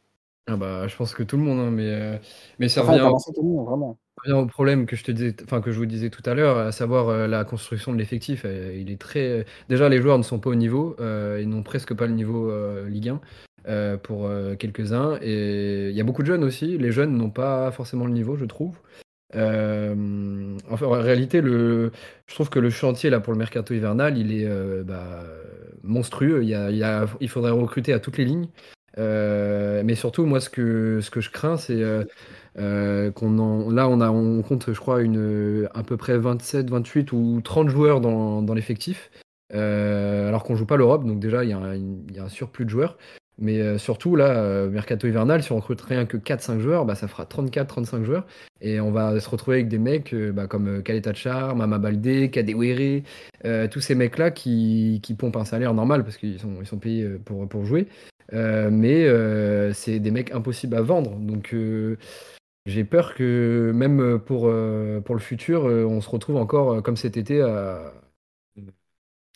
[0.47, 2.17] Ah bah, je pense que tout le monde, hein, mais, euh,
[2.59, 3.03] mais ça Enfin, revient,
[3.37, 3.99] au- vraiment.
[4.17, 6.35] ça revient au problème que je te disais, enfin que je vous disais tout à
[6.35, 8.45] l'heure, à savoir euh, la construction de l'effectif.
[8.75, 12.07] il est très, déjà les joueurs ne sont pas au niveau, ils n'ont presque pas
[12.07, 12.51] le niveau
[12.87, 13.21] Ligue 1
[13.69, 16.79] euh, pour euh, quelques-uns, et il y a beaucoup de jeunes aussi.
[16.79, 18.79] Les jeunes n'ont pas forcément le niveau, je trouve.
[19.35, 21.91] Euh, enfin, en réalité, je
[22.35, 25.25] trouve que le chantier là pour le mercato hivernal, il est euh, bah,
[25.83, 26.43] monstrueux.
[26.45, 28.49] Il faudrait recruter à toutes les lignes.
[28.99, 31.83] Euh, mais surtout, moi, ce que, je crains, c'est
[32.57, 38.01] qu'on là, on compte, je crois, une, à peu près 27, 28 ou 30 joueurs
[38.01, 39.11] dans, l'effectif,
[39.53, 41.05] alors qu'on joue pas l'Europe.
[41.05, 42.97] Donc déjà, il y a un surplus de joueurs.
[43.39, 46.97] Mais euh, surtout, là, euh, mercato hivernal, si on recrute rien que 4-5 joueurs, bah,
[46.97, 48.27] ça fera 34-35 joueurs.
[48.61, 52.31] Et on va se retrouver avec des mecs euh, bah, comme Khaled Tachar, Mama Baldé,
[52.31, 53.03] Kadewere,
[53.71, 57.09] tous ces mecs-là qui, qui pompent un salaire normal parce qu'ils sont, ils sont payés
[57.25, 57.87] pour, pour jouer.
[58.33, 59.07] Mais
[59.73, 61.15] c'est des mecs impossibles à vendre.
[61.17, 61.55] Donc
[62.67, 64.53] j'ai peur que même pour,
[65.05, 67.93] pour le futur, on se retrouve encore comme cet été à,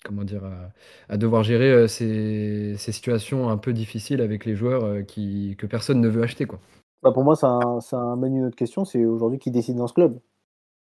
[0.05, 0.73] comment dire, à,
[1.13, 5.55] à devoir gérer euh, ces, ces situations un peu difficiles avec les joueurs euh, qui,
[5.59, 6.45] que personne ne veut acheter.
[6.45, 6.61] Quoi.
[7.03, 9.95] Bah, pour moi, ça, ça amène une autre question, c'est aujourd'hui qui décide dans ce
[9.95, 10.19] club.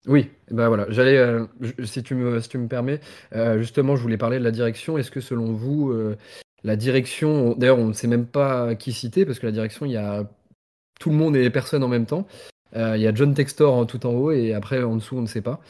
[0.06, 1.46] Oui, bah voilà, j'allais, euh,
[1.84, 3.00] si tu me, si tu me permets,
[3.56, 4.98] justement, je voulais parler de la direction.
[4.98, 5.92] Est-ce que selon vous,
[6.62, 9.90] la direction, d'ailleurs, on ne sait même pas qui citer parce que la direction, il
[9.90, 10.24] y a
[11.00, 12.24] tout le monde et personne en même temps.
[12.76, 15.26] Il y a John Textor en- tout en haut et après en dessous, on ne
[15.26, 15.60] sait pas.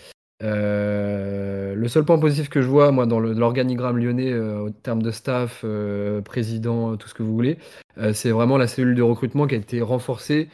[0.42, 5.02] Euh, le seul point positif que je vois, moi, dans l'organigramme lyonnais, euh, au terme
[5.02, 7.58] de staff, euh, président, tout ce que vous voulez,
[7.98, 10.48] euh, c'est vraiment la cellule de recrutement qui a été renforcée,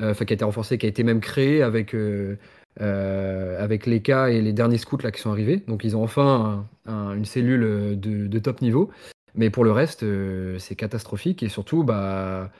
[0.00, 2.36] euh, enfin qui a été renforcée, qui a été même créée avec, euh,
[2.80, 5.62] euh, avec les cas et les derniers scouts là, qui sont arrivés.
[5.68, 8.90] Donc ils ont enfin un- un- une cellule euh, de, de top niveau.
[9.34, 11.42] Mais pour le reste, euh, c'est catastrophique.
[11.42, 12.50] Et surtout, bah,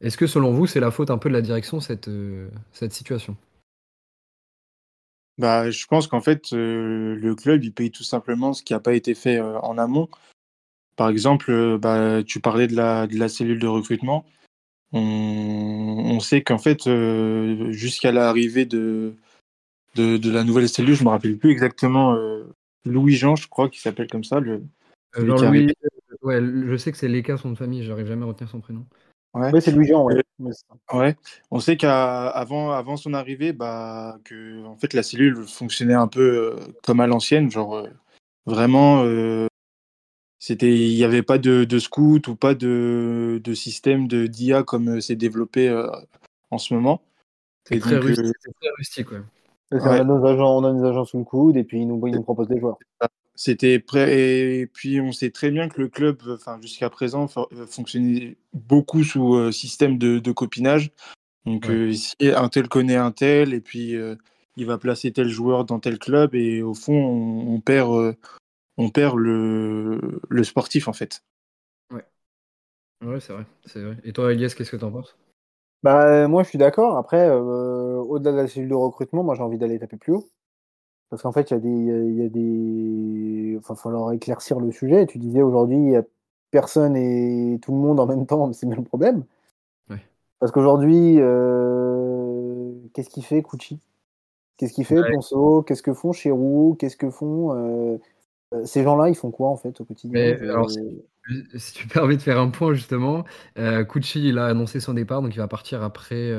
[0.00, 2.92] est-ce que selon vous, c'est la faute un peu de la direction, cette, euh, cette
[2.92, 3.36] situation?
[5.40, 8.80] Bah, je pense qu'en fait, euh, le club, il paye tout simplement ce qui n'a
[8.80, 10.08] pas été fait euh, en amont.
[10.96, 14.26] Par exemple, euh, bah, tu parlais de la, de la cellule de recrutement.
[14.92, 16.90] On, on sait qu'en fait,
[17.70, 19.14] jusqu'à l'arrivée de,
[19.94, 22.14] de, de la nouvelle cellule, je me rappelle plus exactement,
[22.84, 24.62] Louis-Jean, je crois qu'il s'appelle comme ça, le,
[25.16, 25.66] euh,
[26.22, 28.86] ouais, je sais que c'est Leka, son de famille, j'arrive jamais à retenir son prénom.
[29.34, 29.50] Ouais.
[29.52, 30.06] Oui, c'est Louis Jean,
[30.92, 31.16] ouais.
[31.52, 36.56] On sait qu'avant avant son arrivée, bah, que en fait la cellule fonctionnait un peu
[36.56, 37.88] euh, comme à l'ancienne, genre euh,
[38.46, 39.46] vraiment, euh,
[40.40, 44.64] c'était, il n'y avait pas de, de scout ou pas de, de système de d'IA
[44.64, 45.86] comme c'est développé euh,
[46.50, 47.00] en ce moment.
[47.68, 49.20] C'est très, rustique, euh, c'est très rustique, ouais.
[49.70, 49.98] C'est ça, Ouais.
[49.98, 52.04] On a nos agents, on a nos agents sous le coude et puis ils nous,
[52.08, 52.78] ils nous proposent des joueurs.
[53.42, 57.48] C'était prêt et puis on sait très bien que le club, enfin jusqu'à présent, fo-
[57.66, 60.90] fonctionnait beaucoup sous euh, système de, de copinage.
[61.46, 61.74] Donc Ouais.
[61.74, 64.16] euh, si un tel connaît un tel et puis euh,
[64.56, 68.12] il va placer tel joueur dans tel club et au fond on, on perd, euh,
[68.76, 71.22] on perd le, le sportif en fait.
[73.02, 73.96] Ouais, c'est vrai, c'est vrai.
[74.04, 75.16] Et toi, Elias, qu'est-ce que t'en penses?
[75.82, 76.96] Bah, euh, moi, je suis d'accord.
[76.96, 80.30] Après, euh, au-delà de la cellule de recrutement, moi, j'ai envie d'aller taper plus haut.
[81.10, 81.90] Parce qu'en fait, il y a des, il y
[82.22, 85.06] a- il des, enfin, faut falloir éclaircir le sujet.
[85.06, 86.04] Tu disais aujourd'hui, il y a
[86.50, 89.24] personne et tout le monde en même temps, c'est bien le problème.
[89.88, 90.00] Ouais.
[90.38, 93.80] Parce qu'aujourd'hui, euh, qu'est-ce qu'il fait, Kuchi?
[94.56, 95.10] Qu'est-ce qu'il fait, Ouais.
[95.12, 95.62] Ponceau?
[95.62, 96.76] Qu'est-ce que font Chérou?
[96.78, 97.96] Qu'est-ce que font euh,
[98.54, 100.12] euh, ces gens-là Ils font quoi en fait au quotidien?
[100.12, 100.70] Mais, alors,
[101.56, 103.24] Si tu permets de faire un point justement,
[103.58, 106.32] euh, Cucci il a annoncé son départ, donc il va partir après,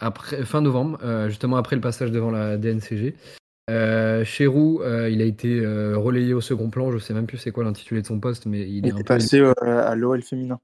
[0.00, 3.14] après fin novembre, euh, justement après le passage devant la DNCG.
[3.68, 7.36] Euh, Cherou, euh, il a été euh, relayé au second plan, je sais même plus
[7.38, 9.04] c'est quoi l'intitulé de son poste, mais il, Il est est un peu.
[9.04, 10.58] passé euh, à l'OL féminin.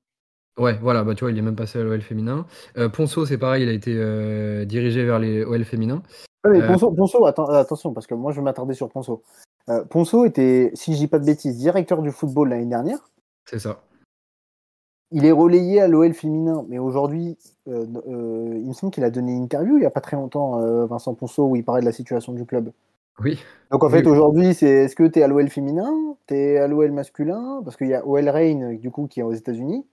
[0.58, 2.46] Ouais, voilà, bah tu vois, il est même passé à l'OL féminin.
[2.78, 6.02] Euh, Ponceau, c'est pareil, il a été euh, dirigé vers les OL féminins.
[6.44, 9.22] Ouais, mais Euh, Ponceau, Ponceau, atten- attention, parce que moi je vais m'attarder sur Ponceau.
[9.68, 13.10] Euh, Ponceau était, si je dis pas de bêtises, directeur du football l'année dernière.
[13.46, 13.82] C'est ça.
[15.10, 17.36] Il est relayé à l'OL féminin, mais aujourd'hui,
[17.68, 20.16] euh, euh, il me semble qu'il a donné une interview il y a pas très
[20.16, 22.70] longtemps, euh, Vincent Ponceau, où il parlait de la situation du club.
[23.20, 23.38] Oui.
[23.70, 24.12] Donc en fait, oui.
[24.12, 27.76] aujourd'hui, c'est est-ce que tu es à l'OL féminin, tu es à l'OL masculin, parce
[27.76, 29.86] qu'il y a OL Reign, du coup, qui est aux États-Unis.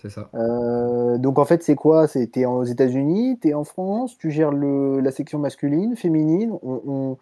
[0.00, 0.30] C'est ça.
[0.34, 2.08] Euh, donc en fait, c'est quoi?
[2.08, 6.52] C'est t'es aux États-Unis, t'es en France, tu gères le, la section masculine, féminine.
[6.62, 7.18] On, on-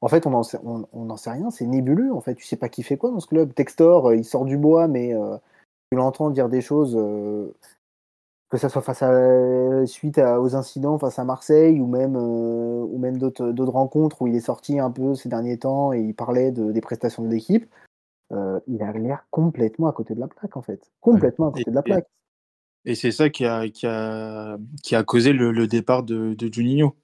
[0.00, 1.50] en fait, on n'en sait, on, on n'en sait rien.
[1.50, 2.12] C'est nébuleux.
[2.12, 3.54] En fait, tu sais pas qui fait quoi dans ce club.
[3.54, 5.36] Textor, euh, il sort du bois, mais euh,
[5.90, 6.96] tu l'entends dire des choses.
[6.96, 7.52] euh,
[8.48, 12.20] que ça soit face à suite à- aux incidents face à Marseille ou même euh,
[12.84, 16.00] ou même d'autres d'autres rencontres où il est sorti un peu ces derniers temps et
[16.00, 17.66] il parlait de, des prestations de l'équipe.
[18.32, 21.70] euh, il a l'air complètement à côté de la plaque en fait, complètement à côté
[21.70, 22.06] de la plaque.
[22.84, 26.52] Et c'est ça qui a, qui, a, qui a causé le, le départ de, de
[26.52, 26.96] Juninho.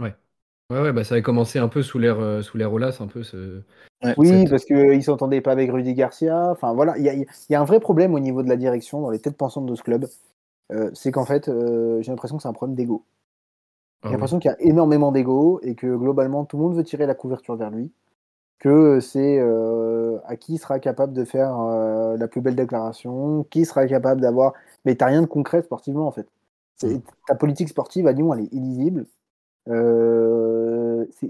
[0.00, 0.14] Ouais.
[0.70, 3.06] Ouais, ouais, bah ça avait commencé un peu sous l'ère euh, sous l'ère Olas, un
[3.06, 3.62] peu ce.
[4.16, 6.50] Oui, cette- parce qu'ils ne s'entendaient pas avec Rudy Garcia.
[6.50, 8.56] Enfin voilà, il y a, il y a un vrai problème au niveau de la
[8.56, 10.06] direction, dans les têtes pensantes de ce club.
[10.72, 13.04] Euh, c'est qu'en fait, euh, j'ai l'impression que c'est un problème d'ego.
[14.02, 14.12] Ah J'ai oui.
[14.14, 17.14] l'impression qu'il y a énormément d'ego et que globalement, tout le monde veut tirer la
[17.14, 17.92] couverture vers lui.
[18.58, 23.86] Que c'est euh, à qui sera capable de faire la plus belle déclaration, qui sera
[23.86, 24.54] capable d'avoir.
[24.84, 26.26] Mais t'as rien de concret sportivement en fait.
[26.82, 26.98] Mm.
[27.26, 29.06] Ta politique sportive à Lyon, elle est illisible.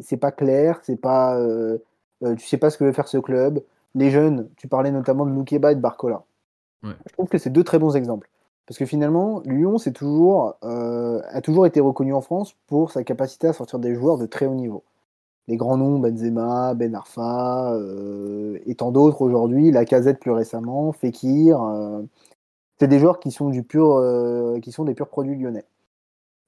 [0.00, 1.40] C'est pas clair, c'est pas.
[2.36, 3.62] tu sais pas ce que veut faire ce club.
[3.96, 6.22] Les jeunes, tu parlais notamment de Loukeba et de Barcola.
[6.84, 6.92] Ouais.
[7.06, 8.28] Je trouve que c'est deux très bons exemples.
[8.66, 9.76] Parce que finalement, Lyon
[10.64, 14.26] euh, a toujours été reconnu en France pour sa capacité à sortir des joueurs de
[14.26, 14.84] très haut niveau.
[15.48, 20.92] Les grands noms, Benzema, Ben Arfa, euh, et tant d'autres aujourd'hui, la Casette plus récemment,
[20.92, 22.02] Fekir, euh,
[22.78, 24.02] c'est des joueurs qui sont, du pur,
[24.62, 25.64] qui sont des purs produits lyonnais.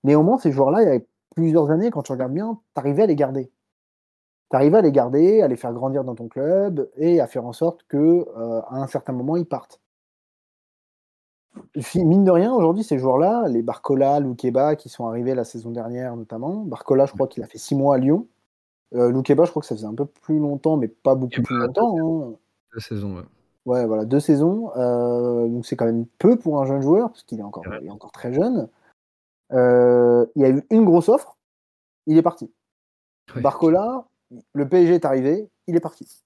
[0.05, 1.01] Néanmoins, ces joueurs-là, il y a
[1.35, 3.51] plusieurs années, quand tu regardes bien, tu arrivais à les garder.
[4.51, 7.47] Tu arrivais à les garder, à les faire grandir dans ton club et à faire
[7.47, 8.27] en sorte que
[8.69, 9.81] à un certain moment, ils partent.
[11.95, 16.17] Mine de rien, aujourd'hui, ces joueurs-là, les Barcola, Loukeba, qui sont arrivés la saison dernière
[16.17, 18.27] notamment, Barcola, je crois qu'il a fait six mois à Lyon.
[18.95, 21.57] Euh, Loukeba, je crois que ça faisait un peu plus longtemps, mais pas beaucoup plus
[21.57, 21.97] longtemps.
[21.99, 22.35] hein.
[22.75, 23.23] La saison, ouais.
[23.67, 24.71] Ouais, voilà, deux saisons.
[24.77, 27.79] Euh, donc c'est quand même peu pour un jeune joueur, parce qu'il est encore, Ouais.
[27.83, 28.69] il est encore très jeune.
[29.53, 31.37] Euh, il y a eu une grosse offre,
[32.07, 32.51] il est parti.
[33.35, 33.43] Ouais.
[33.43, 34.05] Barcola,
[34.55, 36.23] le PSG est arrivé, il est parti.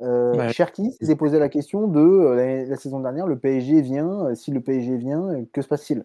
[0.00, 0.48] Euh, Ouais.
[0.52, 4.34] Cherki s'était posé la question de euh, la, la saison dernière, le PSG vient, euh,
[4.34, 6.04] si le PSG vient, euh, que se passe-t-il?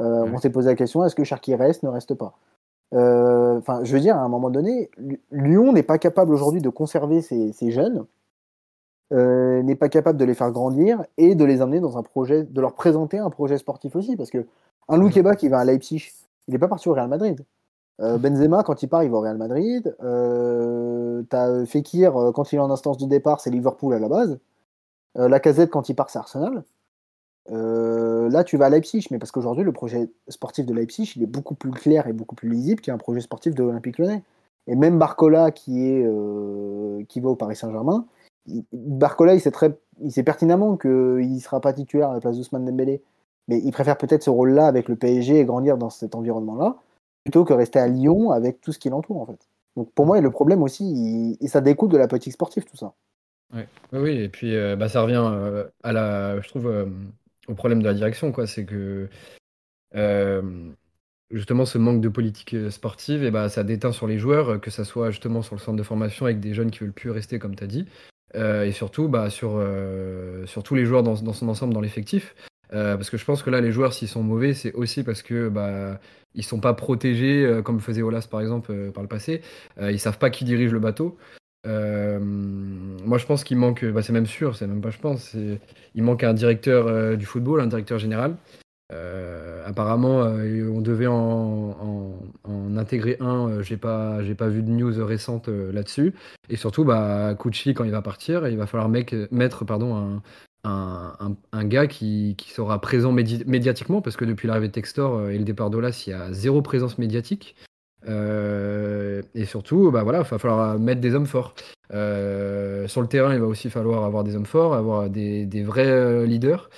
[0.00, 0.30] Euh, Ouais.
[0.34, 2.34] On s'est posé la question, est-ce que Cherki reste, ne reste pas?
[2.92, 4.88] Enfin, je veux dire, à un moment donné,
[5.32, 8.04] Lyon n'est pas capable aujourd'hui de conserver ses, ses jeunes,
[9.12, 12.44] euh, n'est pas capable de les faire grandir et de les amener dans un projet,
[12.44, 14.46] de leur présenter un projet sportif aussi, parce que
[14.88, 16.12] un Loukeba qui va à Leipzig,
[16.46, 17.40] il n'est pas parti au Real Madrid.
[18.00, 19.94] Euh, Benzema, quand il part, il va au Real Madrid.
[20.02, 24.08] Euh, T'as Fekir, euh, quand il est en instance de départ, c'est Liverpool à la
[24.08, 24.38] base.
[25.16, 26.64] La casette, quand il part, c'est Arsenal.
[27.48, 31.26] Là, tu vas à Leipzig, mais parce qu'aujourd'hui, le projet sportif de Leipzig, il est
[31.26, 34.24] beaucoup plus clair et beaucoup plus lisible qu'un projet sportif de l'Olympique Lyonnais.
[34.66, 38.06] Et même Barcola, qui, est, qui va au Paris Saint-Germain,
[38.72, 42.36] Barcola, il sait, très, il sait pertinemment qu'il ne sera pas titulaire à la place
[42.36, 43.00] d'Ousmane Dembélé.
[43.46, 46.76] Mais il préfère peut-être ce rôle-là avec le PSG et grandir dans cet environnement-là,
[47.24, 49.48] plutôt que rester à Lyon avec tout ce qui l'entoure, en fait.
[49.76, 50.84] Donc pour moi, le problème aussi,
[51.40, 52.94] il- ça découle de la politique sportive, tout ça.
[53.52, 56.86] Oui, oui, et puis euh, bah, ça revient euh, à la, je trouve, euh,
[57.48, 58.46] au problème de la direction, quoi.
[58.46, 59.08] C'est que
[61.30, 64.84] justement ce manque de politique sportive, et bah, ça déteint sur les joueurs, que ça
[64.84, 67.56] soit justement sur le centre de formation avec des jeunes qui veulent plus rester, comme
[67.56, 67.86] tu as dit,
[68.34, 69.62] et surtout bah, sur,
[70.46, 72.34] sur tous les joueurs dans son ensemble dans l'effectif.
[72.72, 75.22] Euh, parce que je pense que là, les joueurs, s'ils sont mauvais, c'est aussi parce
[75.22, 76.00] que bah,
[76.34, 79.42] ils sont pas protégés, euh, comme faisait Olas par exemple euh, par le passé.
[79.80, 81.16] Ils savent pas qui dirige le bateau.
[81.66, 85.34] Moi, je pense qu'il manque, bah, c'est même sûr, c'est même pas je pense,
[85.94, 88.36] il manque un directeur du football, un directeur général.
[89.66, 92.18] Apparemment, on devait en,
[92.76, 93.62] intégrer un.
[93.62, 96.12] j'ai pas, j'ai pas vu de news récente là-dessus.
[96.50, 97.50] Et surtout, bah, quand
[97.84, 100.22] il va partir, il va falloir mec- mettre pardon, un,
[100.64, 105.38] un, gars qui, sera présent médi- médiatiquement, parce que depuis l'arrivée de Textor euh, et
[105.38, 107.56] le départ d'Olas, il y a zéro présence médiatique.
[108.08, 111.54] Euh, et surtout, bah voilà, il va falloir mettre des hommes forts.
[111.92, 116.26] Euh, sur le terrain, il va aussi falloir avoir des hommes forts, avoir des, vrais
[116.26, 116.70] leaders.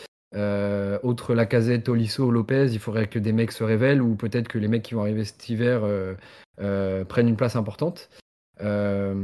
[1.03, 4.69] Autre Lacazette, Tolisso, Lopez, il faudrait que des mecs se révèlent ou peut-être que les
[4.69, 5.83] mecs qui vont arriver cet hiver
[7.09, 8.11] prennent une place importante.
[8.61, 9.15] Voilà,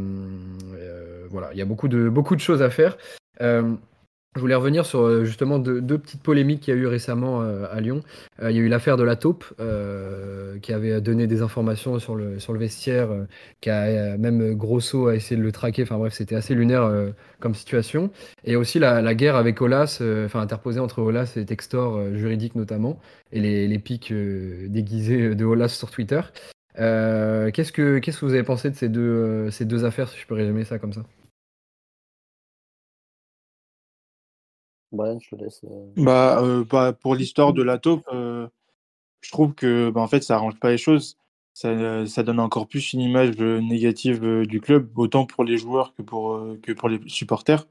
[1.53, 2.97] il y a beaucoup de, beaucoup de choses à faire.
[4.35, 7.43] Je voulais revenir sur euh, justement deux, deux petites polémiques qu'il y a eu récemment
[7.43, 8.01] euh, à Lyon.
[8.43, 11.99] Euh, il y a eu l'affaire de la taupe euh, qui avait donné des informations
[11.99, 13.11] sur le, sur le vestiaire,
[13.61, 15.83] qui a même Grosso a essayé de le traquer.
[15.83, 18.11] Enfin bref, c'était assez lunaire euh, comme situation.
[18.45, 22.99] Et aussi la, la guerre avec Olas, enfin interposée entre Olas et Textor, juridique notamment,
[23.33, 26.23] et les, les pics déguisés de Olas sur Twitter.
[26.79, 30.19] Euh, qu'est-ce que qu'est-ce que vous avez pensé de ces deux, ces deux affaires, si
[30.19, 31.03] je peux résumer ça comme ça?
[34.93, 35.61] Brian, je te laisse.
[35.65, 38.47] euh, Bah, euh, bah, pour l'histoire de la taupe, euh,
[39.21, 41.17] je trouve que bah, en fait, ça arrange pas les choses.
[41.55, 46.01] Ça, ça donne encore plus une image négative du club, autant pour les joueurs que
[46.01, 47.67] pour, que pour les supporters.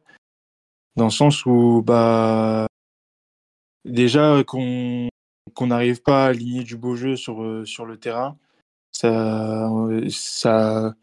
[0.95, 2.67] Dans le sens où, bah,
[3.85, 5.09] déjà qu'on
[5.61, 8.37] n'arrive pas à aligner du beau jeu sur, sur le terrain,
[8.91, 9.67] ça,
[10.11, 10.93] ça,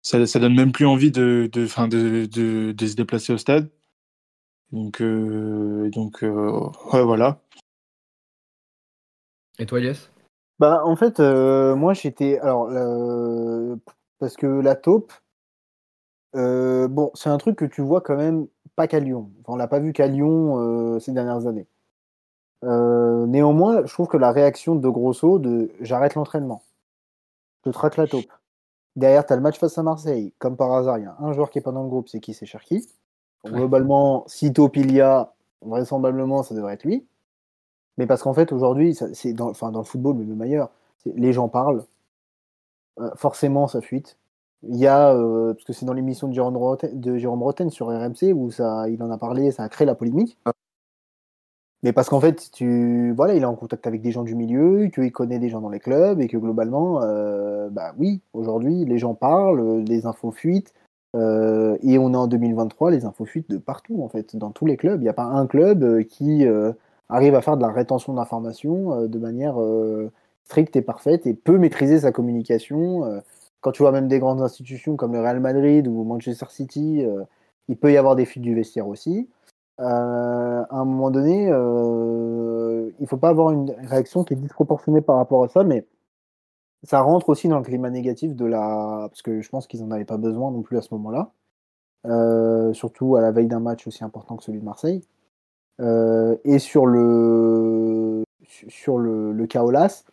[0.00, 3.38] ça, ça donne même plus envie de, de, fin, de, de, de se déplacer au
[3.38, 3.68] stade.
[4.72, 7.40] Donc, euh, donc euh, ouais, voilà.
[9.58, 10.10] Et toi, Yes
[10.58, 12.38] Bah, en fait, euh, moi, j'étais.
[12.40, 13.76] Alors, euh,
[14.18, 15.12] parce que la taupe,
[16.36, 19.30] euh, bon, c'est un truc que tu vois quand même pas qu'à Lyon.
[19.40, 20.58] Enfin, on l'a pas vu qu'à Lyon
[20.96, 21.66] euh, ces dernières années.
[22.64, 26.62] Euh, néanmoins, je trouve que la réaction de Grosso de j'arrête l'entraînement,
[27.64, 28.32] je traque la taupe.
[28.96, 30.34] Derrière, tu as le match face à Marseille.
[30.38, 32.20] Comme par hasard, il y a un joueur qui est pas dans le groupe, c'est
[32.20, 32.34] qui?
[32.34, 32.88] C'est Cherki.
[33.50, 33.58] Ouais.
[33.58, 35.32] Globalement, si taupe il y a,
[35.62, 37.04] vraisemblablement, ça devrait être lui.
[37.96, 40.70] Mais parce qu'en fait, aujourd'hui, c'est dans, enfin, dans le football, mais même ailleurs,
[41.04, 41.84] les gens parlent.
[43.00, 44.18] Euh, forcément, ça fuite.
[44.62, 47.70] Il y a, euh, parce que c'est dans l'émission de Jérôme Roten, de Jérôme Roten
[47.70, 50.38] sur RMC où ça, il en a parlé, ça a créé la polémique.
[51.84, 54.88] Mais parce qu'en fait, tu, voilà, il est en contact avec des gens du milieu,
[54.88, 58.98] qu'il connaît des gens dans les clubs et que globalement, euh, bah oui, aujourd'hui, les
[58.98, 60.74] gens parlent, les infos fuitent.
[61.16, 64.66] Euh, et on est en 2023, les infos fuitent de partout, en fait, dans tous
[64.66, 65.00] les clubs.
[65.00, 66.72] Il n'y a pas un club euh, qui euh,
[67.08, 69.56] arrive à faire de la rétention d'informations de manière
[70.44, 73.22] stricte et parfaite et peut maîtriser sa communication.
[73.60, 77.04] quand tu vois même des grandes institutions comme le Real Madrid ou Manchester City,
[77.68, 79.28] il peut y avoir des fuites du vestiaire aussi.
[79.78, 81.50] À un moment donné, il
[83.00, 85.86] ne faut pas avoir une réaction qui est disproportionnée par rapport à ça, mais
[86.84, 89.06] ça rentre aussi dans le climat négatif de la.
[89.10, 91.32] Parce que je pense qu'ils n'en avaient pas besoin non plus à ce moment-là.
[92.06, 95.02] Euh, surtout à la veille d'un match aussi important que celui de Marseille.
[95.80, 100.04] Euh, et sur le sur le, le cas Olas,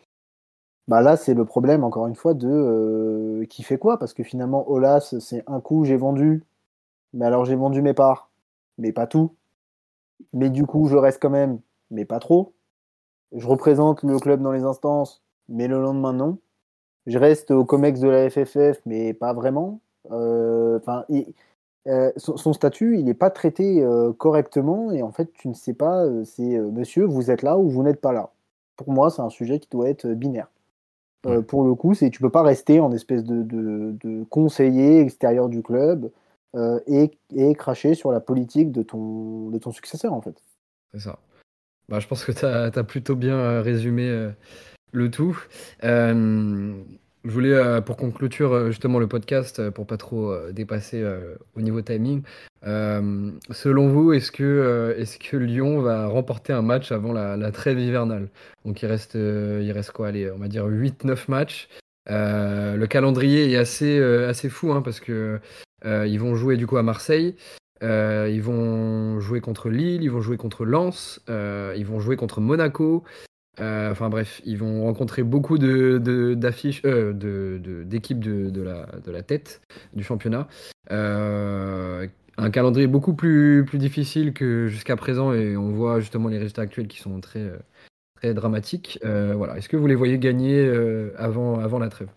[0.88, 3.98] bah là c'est le problème encore une fois de euh, qui fait quoi?
[3.98, 6.44] Parce que finalement Olas c'est un coup j'ai vendu,
[7.14, 8.30] mais alors j'ai vendu mes parts,
[8.78, 9.34] mais pas tout.
[10.32, 12.54] Mais du coup je reste quand même, mais pas trop.
[13.32, 16.38] Je représente le club dans les instances, mais le lendemain non.
[17.06, 19.80] Je reste au COMEX de la FFF, mais pas vraiment.
[20.10, 21.04] Euh, Enfin,
[21.86, 25.54] euh, son, son statut, il n'est pas traité euh, correctement et en fait, tu ne
[25.54, 28.30] sais pas, euh, c'est monsieur, vous êtes là ou vous n'êtes pas là.
[28.76, 30.48] Pour moi, c'est un sujet qui doit être binaire.
[31.24, 31.42] Ouais.
[31.42, 35.48] Pour le coup, c'est tu peux pas rester en espèce de, de, de conseiller extérieur
[35.48, 36.10] du club
[36.86, 40.40] et, et cracher sur la politique de ton, de ton successeur en fait.
[40.92, 41.18] C'est ça.
[41.88, 44.30] Bah, je pense que tu as, plutôt bien résumé
[44.96, 45.38] le tout.
[45.84, 46.72] Euh,
[47.24, 51.04] je voulais, euh, pour qu'on clôture euh, justement le podcast, pour pas trop dépasser
[51.54, 52.22] au niveau timing,
[52.64, 58.28] selon vous, est-ce que, est-ce que Lyon va remporter un match avant la, trêve hivernale?
[58.64, 60.10] Donc il reste, il reste quoi?
[60.34, 61.68] On va dire 8-9 matchs.
[62.08, 65.38] Le calendrier est assez, assez fou hein, parce que
[65.84, 67.36] ils vont jouer du coup à Marseille.
[67.82, 73.04] Ils vont jouer contre Lille, ils vont jouer contre Lens, ils vont jouer contre Monaco.
[73.60, 79.10] Euh, enfin bref, ils vont rencontrer beaucoup de, d'affiches, euh, d'équipes de, de la, de
[79.10, 79.62] la tête
[79.94, 80.46] du championnat.
[80.90, 86.38] Euh, un calendrier beaucoup plus, plus difficile que jusqu'à présent et on voit justement les
[86.38, 87.50] résultats actuels qui sont très,
[88.16, 88.98] très dramatiques.
[89.02, 89.56] Voilà.
[89.56, 90.70] Est-ce que vous les voyez gagner
[91.16, 92.08] avant, avant la trêve?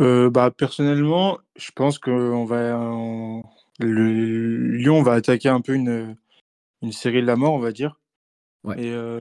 [0.00, 1.98] Bah, personnellement, je pense
[2.44, 3.42] va, on-
[3.78, 6.16] le Lyon va attaquer un peu une,
[6.82, 8.00] une série de la mort, on va dire.
[8.64, 8.82] Ouais.
[8.82, 9.20] Et, euh,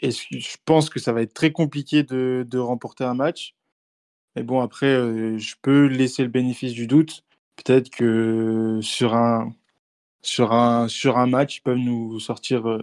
[0.00, 3.54] et je pense que ça va être très compliqué de, de remporter un match.
[4.36, 7.24] Mais bon, après, euh, je peux laisser le bénéfice du doute.
[7.56, 9.52] Peut-être que sur un,
[10.22, 12.82] sur un, sur un match, ils peuvent nous sortir euh,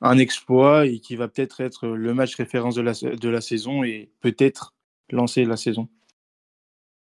[0.00, 3.84] un exploit et qui va peut-être être le match référence de la, de la saison
[3.84, 4.74] et peut-être
[5.10, 5.88] lancer la saison.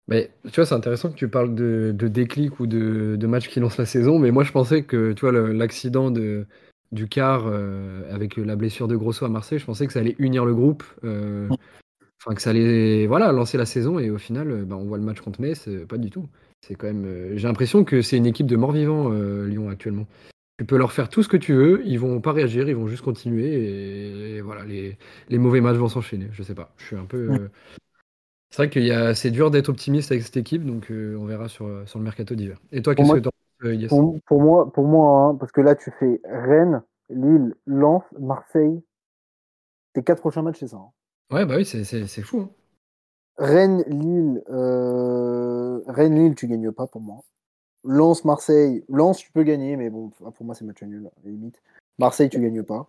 [0.07, 3.77] Mais tu vois, c'est intéressant que tu parles de, déclic ou de, match qui lance
[3.77, 6.45] la saison, mais moi je pensais que tu vois l'accident de
[6.91, 10.15] du quart euh, avec la blessure de Grosso à Marseille, je pensais que ça allait
[10.19, 11.47] unir le groupe, euh,
[12.21, 14.97] enfin que ça allait voilà lancer la saison et au final, euh, bah, on voit
[14.97, 16.27] le match contre Metz, euh, pas du tout.
[16.59, 16.93] C'est quand
[17.33, 20.05] j'ai l'impression que c'est une équipe de morts-vivants Lyon actuellement.
[20.59, 22.87] Tu peux leur faire tout ce que tu veux, ils vont pas réagir, ils vont
[22.87, 24.97] juste continuer et, voilà les,
[25.29, 26.27] les mauvais matchs vont s'enchaîner.
[26.33, 27.49] Je sais pas, je suis un peu
[28.51, 31.25] c'est vrai qu'il y a, c'est dur d'être optimiste avec cette équipe, donc euh, on
[31.25, 32.59] verra sur, sur le mercato d'hiver.
[32.71, 35.51] Et toi, qu'est-ce que t'en penses, euh, Yes Pour, pour moi, pour moi hein, parce
[35.51, 38.81] que là, tu fais Rennes, Lille, Lens, Marseille.
[39.93, 40.77] Tes quatre prochains matchs, c'est ça.
[40.77, 40.91] hein?
[41.35, 42.41] Ouais, bah oui, c'est, c'est, c'est fou.
[42.41, 42.49] hein.
[43.37, 45.81] Rennes, Lille, euh...
[45.87, 47.23] Rennes, Lille, tu gagnes pas pour moi.
[47.83, 48.83] Lens, Marseille.
[48.89, 51.61] Lens, tu peux gagner, mais bon, pour moi, c'est match nul, à la limite.
[51.97, 52.87] Marseille, tu gagnes pas.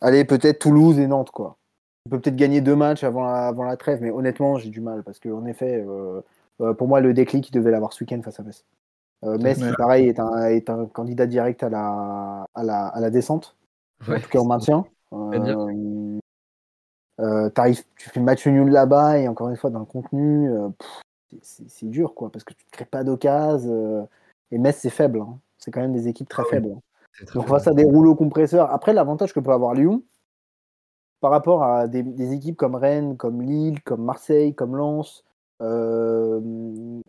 [0.00, 1.56] Allez, peut-être Toulouse et Nantes, quoi.
[2.04, 4.80] Tu peux peut-être gagner deux matchs avant la, avant la trêve, mais honnêtement, j'ai du
[4.80, 6.20] mal, parce qu'en effet, euh,
[6.60, 8.64] euh, pour moi, le déclic, il devait l'avoir ce week-end face à Metz.
[9.24, 13.00] Euh, Metz, qui, pareil, est un, est un candidat direct à la, à la, à
[13.00, 13.56] la descente,
[14.08, 14.86] en tout cas au maintien.
[17.20, 17.50] Euh,
[17.96, 20.50] tu fais match nul là-bas, et encore une fois, dans le contenu,
[21.42, 24.08] c'est- dur, quoi, parce que tu ne crées pas d'occasion.
[24.50, 25.20] et Metz, c'est faible.
[25.20, 25.38] hein.
[25.58, 26.72] C'est quand même des équipes très Ah faibles.
[26.76, 26.80] hein.
[27.34, 28.70] Donc face à des rouleaux compresseurs.
[28.70, 30.02] Après, l'avantage que peut avoir Lyon,
[31.20, 35.24] par rapport à des, équipes comme Rennes, comme Lille, comme Marseille, comme Lens,
[35.60, 36.40] euh,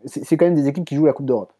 [0.04, 1.52] c'est quand même des équipes qui jouent la Coupe d'Europe.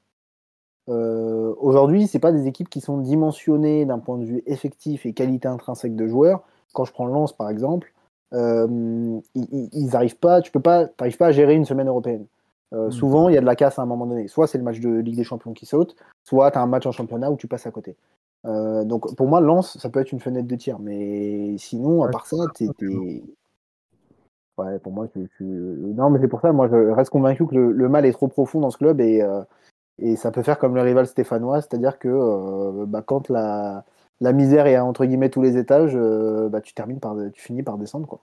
[0.88, 5.12] Euh, Aujourd'hui, c'est pas des équipes qui sont dimensionnées d'un point de vue effectif et
[5.12, 6.42] qualité intrinsèque de joueurs.
[6.72, 7.92] Quand je prends Lens par exemple,
[8.32, 12.26] euh, ils n'arrivent pas, tu peux pas, t'arrives pas à gérer une semaine européenne.
[12.72, 12.90] Mm.
[12.90, 14.28] Souvent, il y a de la casse à un moment donné.
[14.28, 16.86] Soit c'est le match de Ligue des Champions qui saute, soit tu as un match
[16.86, 17.96] en championnat où tu passes à côté.
[18.47, 20.78] Euh, donc pour moi, Lens, ça peut être une fenêtre de tir.
[20.78, 22.68] Mais sinon, à part ça, t'es.
[24.59, 25.09] Ouais, pour moi,
[25.41, 28.61] non, mais c'est pour ça, moi, je reste convaincu que le, mal est trop profond
[28.61, 29.43] dans ce club et, euh,
[29.99, 33.86] et ça peut faire comme le rival stéphanois, c'est-à-dire que bah, quand la,
[34.20, 37.62] la misère est à entre guillemets tous les étages, bah, tu termines par, tu finis
[37.62, 38.20] par descendre quoi.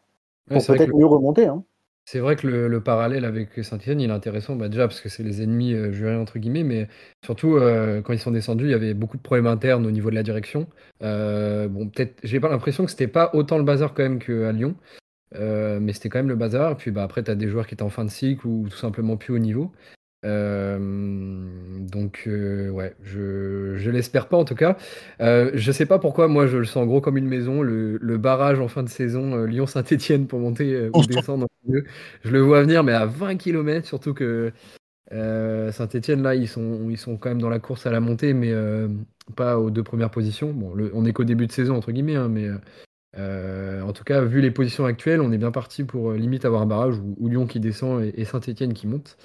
[0.47, 1.47] Pour peut-être mieux remonter.
[1.47, 1.63] Hein.
[2.09, 5.23] C'est vrai que le, parallèle avec Saint-Etienne, il est intéressant, bah, déjà parce que c'est
[5.23, 6.87] les ennemis euh, jurés, entre guillemets, mais
[7.25, 10.09] surtout euh, quand ils sont descendus, il y avait beaucoup de problèmes internes au niveau
[10.09, 10.69] de la direction.
[11.03, 14.53] Euh, bon, peut-être, j'ai pas l'impression que c'était pas autant le bazar quand même qu'à
[14.53, 14.77] Lyon,
[15.33, 16.77] mais c'était quand même le bazar.
[16.77, 18.77] Puis bah, après, tu as des joueurs qui étaient en fin de cycle ou tout
[18.77, 19.73] simplement plus haut niveau.
[20.27, 20.77] Euh,
[21.79, 24.77] donc euh, ouais, je, je l'espère pas en tout cas.
[25.21, 27.61] Euh, je sais pas pourquoi moi je le sens gros comme une maison.
[27.61, 31.47] Le, le barrage en fin de saison Lyon-Saint-Etienne pour monter ou descendre.
[31.67, 34.51] Je le vois venir mais à 20 km surtout que
[35.11, 38.53] Saint-Etienne là ils sont, ils sont quand même dans la course à la montée mais
[39.35, 40.51] pas aux deux premières positions.
[40.51, 42.49] Bon, on est qu'au début de saison entre guillemets hein, mais
[43.17, 46.65] en tout cas vu les positions actuelles on est bien parti pour limite avoir un
[46.65, 49.17] barrage ou, Lyon qui descend et, et Saint-Etienne qui monte.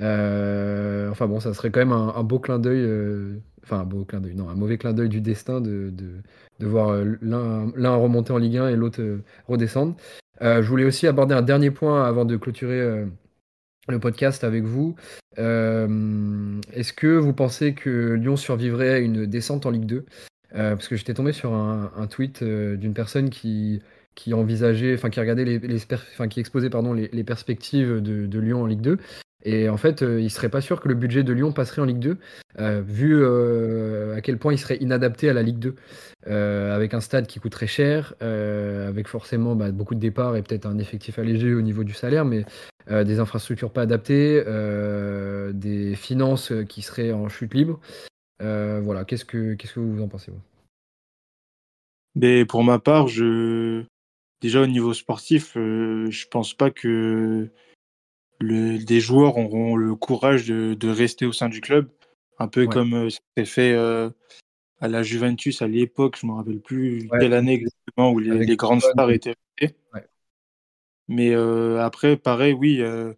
[0.00, 4.04] Euh, enfin bon, ça serait quand même un, beau clin d'œil, euh, enfin un beau
[4.04, 8.32] clin d'œil, non, un mauvais clin d'œil du destin de, de, voir euh, l'un remonter
[8.32, 9.02] en Ligue 1 et l'autre
[9.48, 9.96] redescendre.
[10.40, 13.06] je voulais aussi aborder un dernier point avant de clôturer
[13.88, 14.94] le podcast avec vous.
[15.36, 20.06] Est-ce que vous pensez que Lyon survivrait à une descente en Ligue 2
[20.52, 23.82] Parce que j'étais tombé sur un, tweet d'une personne qui,
[24.14, 25.60] qui envisageait, enfin qui regardait
[26.12, 28.98] enfin qui exposait pardon les, les perspectives de, de, Lyon en Ligue 2
[29.44, 31.84] et en fait, euh, il serait pas sûr que le budget de Lyon passerait en
[31.84, 32.18] Ligue 2,
[32.58, 35.76] euh, vu euh, à quel point il serait inadapté à la Ligue 2,
[36.26, 40.78] avec un stade qui coûterait cher, avec forcément bah, beaucoup de départs et peut-être un
[40.78, 42.44] effectif allégé au niveau du salaire, mais
[42.90, 44.42] des infrastructures pas adaptées,
[45.54, 47.80] des finances qui seraient en chute libre.
[48.40, 50.42] voilà, qu'est-ce que qu'est-ce que vous en pensez vous?
[52.46, 53.84] Pour ma part, je
[54.42, 57.48] déjà au niveau sportif, je pense pas que
[58.40, 61.88] le, des joueurs auront le courage de, de, rester au sein du club,
[62.38, 64.10] un peu comme euh, c'était fait euh,
[64.80, 68.46] à la Juventus à l'époque, je ne me rappelle plus quelle année exactement où les,
[68.46, 69.76] les grandes stars étaient restées.
[71.08, 73.14] Mais euh, après, pareil, oui, euh,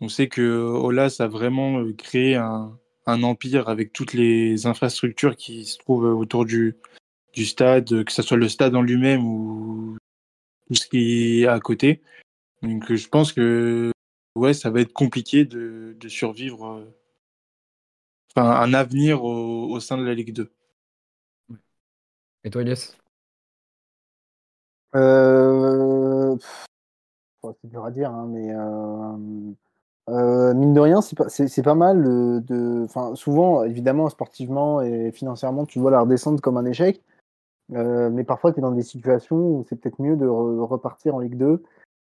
[0.00, 2.76] on sait que Olas a vraiment euh, créé un,
[3.06, 6.76] un, empire avec toutes les infrastructures qui se trouvent autour du,
[7.34, 9.96] du stade, que ce soit le stade en lui-même ou
[10.66, 12.02] tout ce qui est à côté.
[12.62, 13.92] Donc je pense que
[14.38, 16.84] ouais, ça va être compliqué de, de survivre, euh,
[18.34, 20.50] enfin, un avenir au, au, sein de la Ligue 2.
[22.44, 22.96] Et toi, Elias?
[24.94, 26.36] Euh...
[27.62, 29.52] C'est dur à dire, hein, mais euh...
[30.08, 31.26] Euh, mine de rien, c'est pas,
[31.62, 32.02] pas, mal
[32.44, 32.84] de.
[32.84, 37.02] Enfin, souvent, évidemment, sportivement et financièrement, tu vois la redescente comme un échec.
[37.74, 41.18] Euh, mais parfois, tu es dans des situations où c'est peut-être mieux de repartir en
[41.18, 41.62] Ligue 2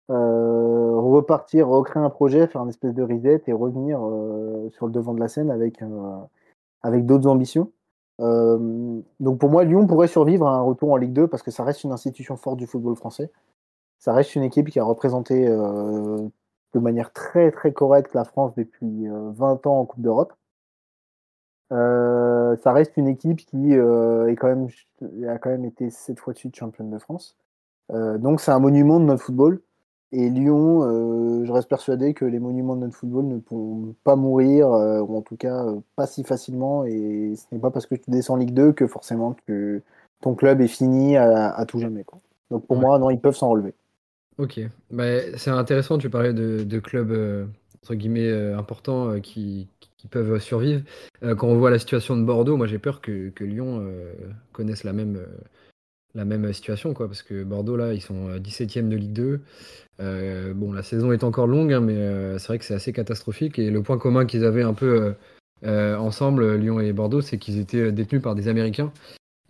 [0.09, 4.91] euh, repartir, recréer un projet, faire une espèce de reset et revenir euh, sur le
[4.91, 7.71] devant de la scène avec, euh, d'autres ambitions.
[8.19, 11.63] donc pour moi, Lyon pourrait survivre à un retour en Ligue 2 parce que ça
[11.63, 13.31] reste une institution forte du football français.
[13.99, 19.07] Ça reste une équipe qui a représenté de manière très très correcte la France depuis
[19.07, 20.33] 20 ans en Coupe d'Europe.
[21.73, 26.55] Euh, ça reste une équipe qui euh, a quand même été sept fois de suite
[26.55, 27.37] championne de France.
[27.91, 29.61] Euh, donc c'est un monument de notre football.
[30.15, 34.15] Et Lyon, euh, je reste persuadé que les monuments de notre football ne pourront pas
[34.15, 36.85] mourir, euh, ou en tout cas euh, pas si facilement.
[36.85, 39.81] Et ce n'est pas parce que tu descends en Ligue 2 que forcément que
[40.21, 42.03] ton club est fini à, tout jamais.
[42.03, 42.19] Quoi.
[42.51, 43.73] Donc pour moi, non, ils peuvent s'en relever.
[44.37, 44.59] Ok,
[44.91, 45.03] bah,
[45.35, 47.47] c'est intéressant, tu parlais de, clubs
[47.81, 50.83] entre guillemets importants qui, qui, peuvent survivre.
[51.21, 53.85] quand on voit la situation de Bordeaux, moi j'ai peur que, que Lyon
[54.53, 55.19] connaisse la même
[56.15, 59.41] la même situation, quoi, parce que Bordeaux, là, ils sont 17e de Ligue 2.
[59.99, 62.93] Euh, bon, la saison est encore longue, hein, mais euh, c'est vrai que c'est assez
[62.93, 63.59] catastrophique.
[63.59, 65.15] Et le point commun qu'ils avaient un peu
[65.65, 68.91] euh, ensemble, Lyon et Bordeaux, c'est qu'ils étaient détenus par des Américains.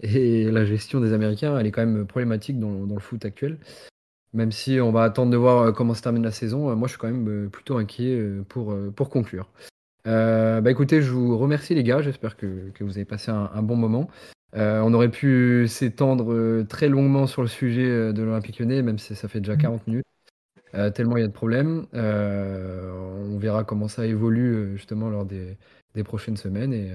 [0.02, 3.58] Et la gestion des Américains, elle est quand même problématique dans, le foot actuel.
[4.34, 7.00] Même si on va attendre de voir comment se termine la saison, moi je suis
[7.00, 9.48] quand même plutôt inquiet pour, pour conclure.
[10.06, 14.10] bah écoutez, je vous remercie les gars, j'espère que, vous avez passé un bon moment.
[14.56, 19.28] On aurait pu s'étendre très longuement sur le sujet de l'Olympique lyonnais, même si ça
[19.28, 20.06] fait déjà 40 minutes.
[20.94, 21.86] tellement il y a de problèmes.
[21.94, 25.58] on verra comment ça évolue justement lors des,
[26.04, 26.92] prochaines semaines et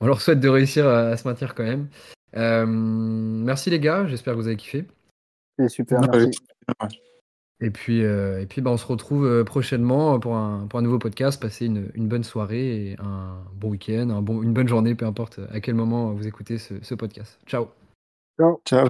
[0.00, 1.88] on leur souhaite de réussir à, se maintenir quand même.
[2.34, 4.84] merci les gars, j'espère que vous avez kiffé.
[5.58, 6.30] C'est super, merci.
[7.60, 10.82] Et puis, euh, et puis bah, on se retrouve euh, prochainement pour un, pour un
[10.82, 11.40] nouveau podcast.
[11.40, 15.06] Passez une, une bonne soirée et un bon week-end, un bon, une bonne journée, peu
[15.06, 17.38] importe à quel moment vous écoutez ce, ce podcast.
[17.46, 17.68] Ciao.
[18.38, 18.60] Ciao.
[18.66, 18.88] Ciao.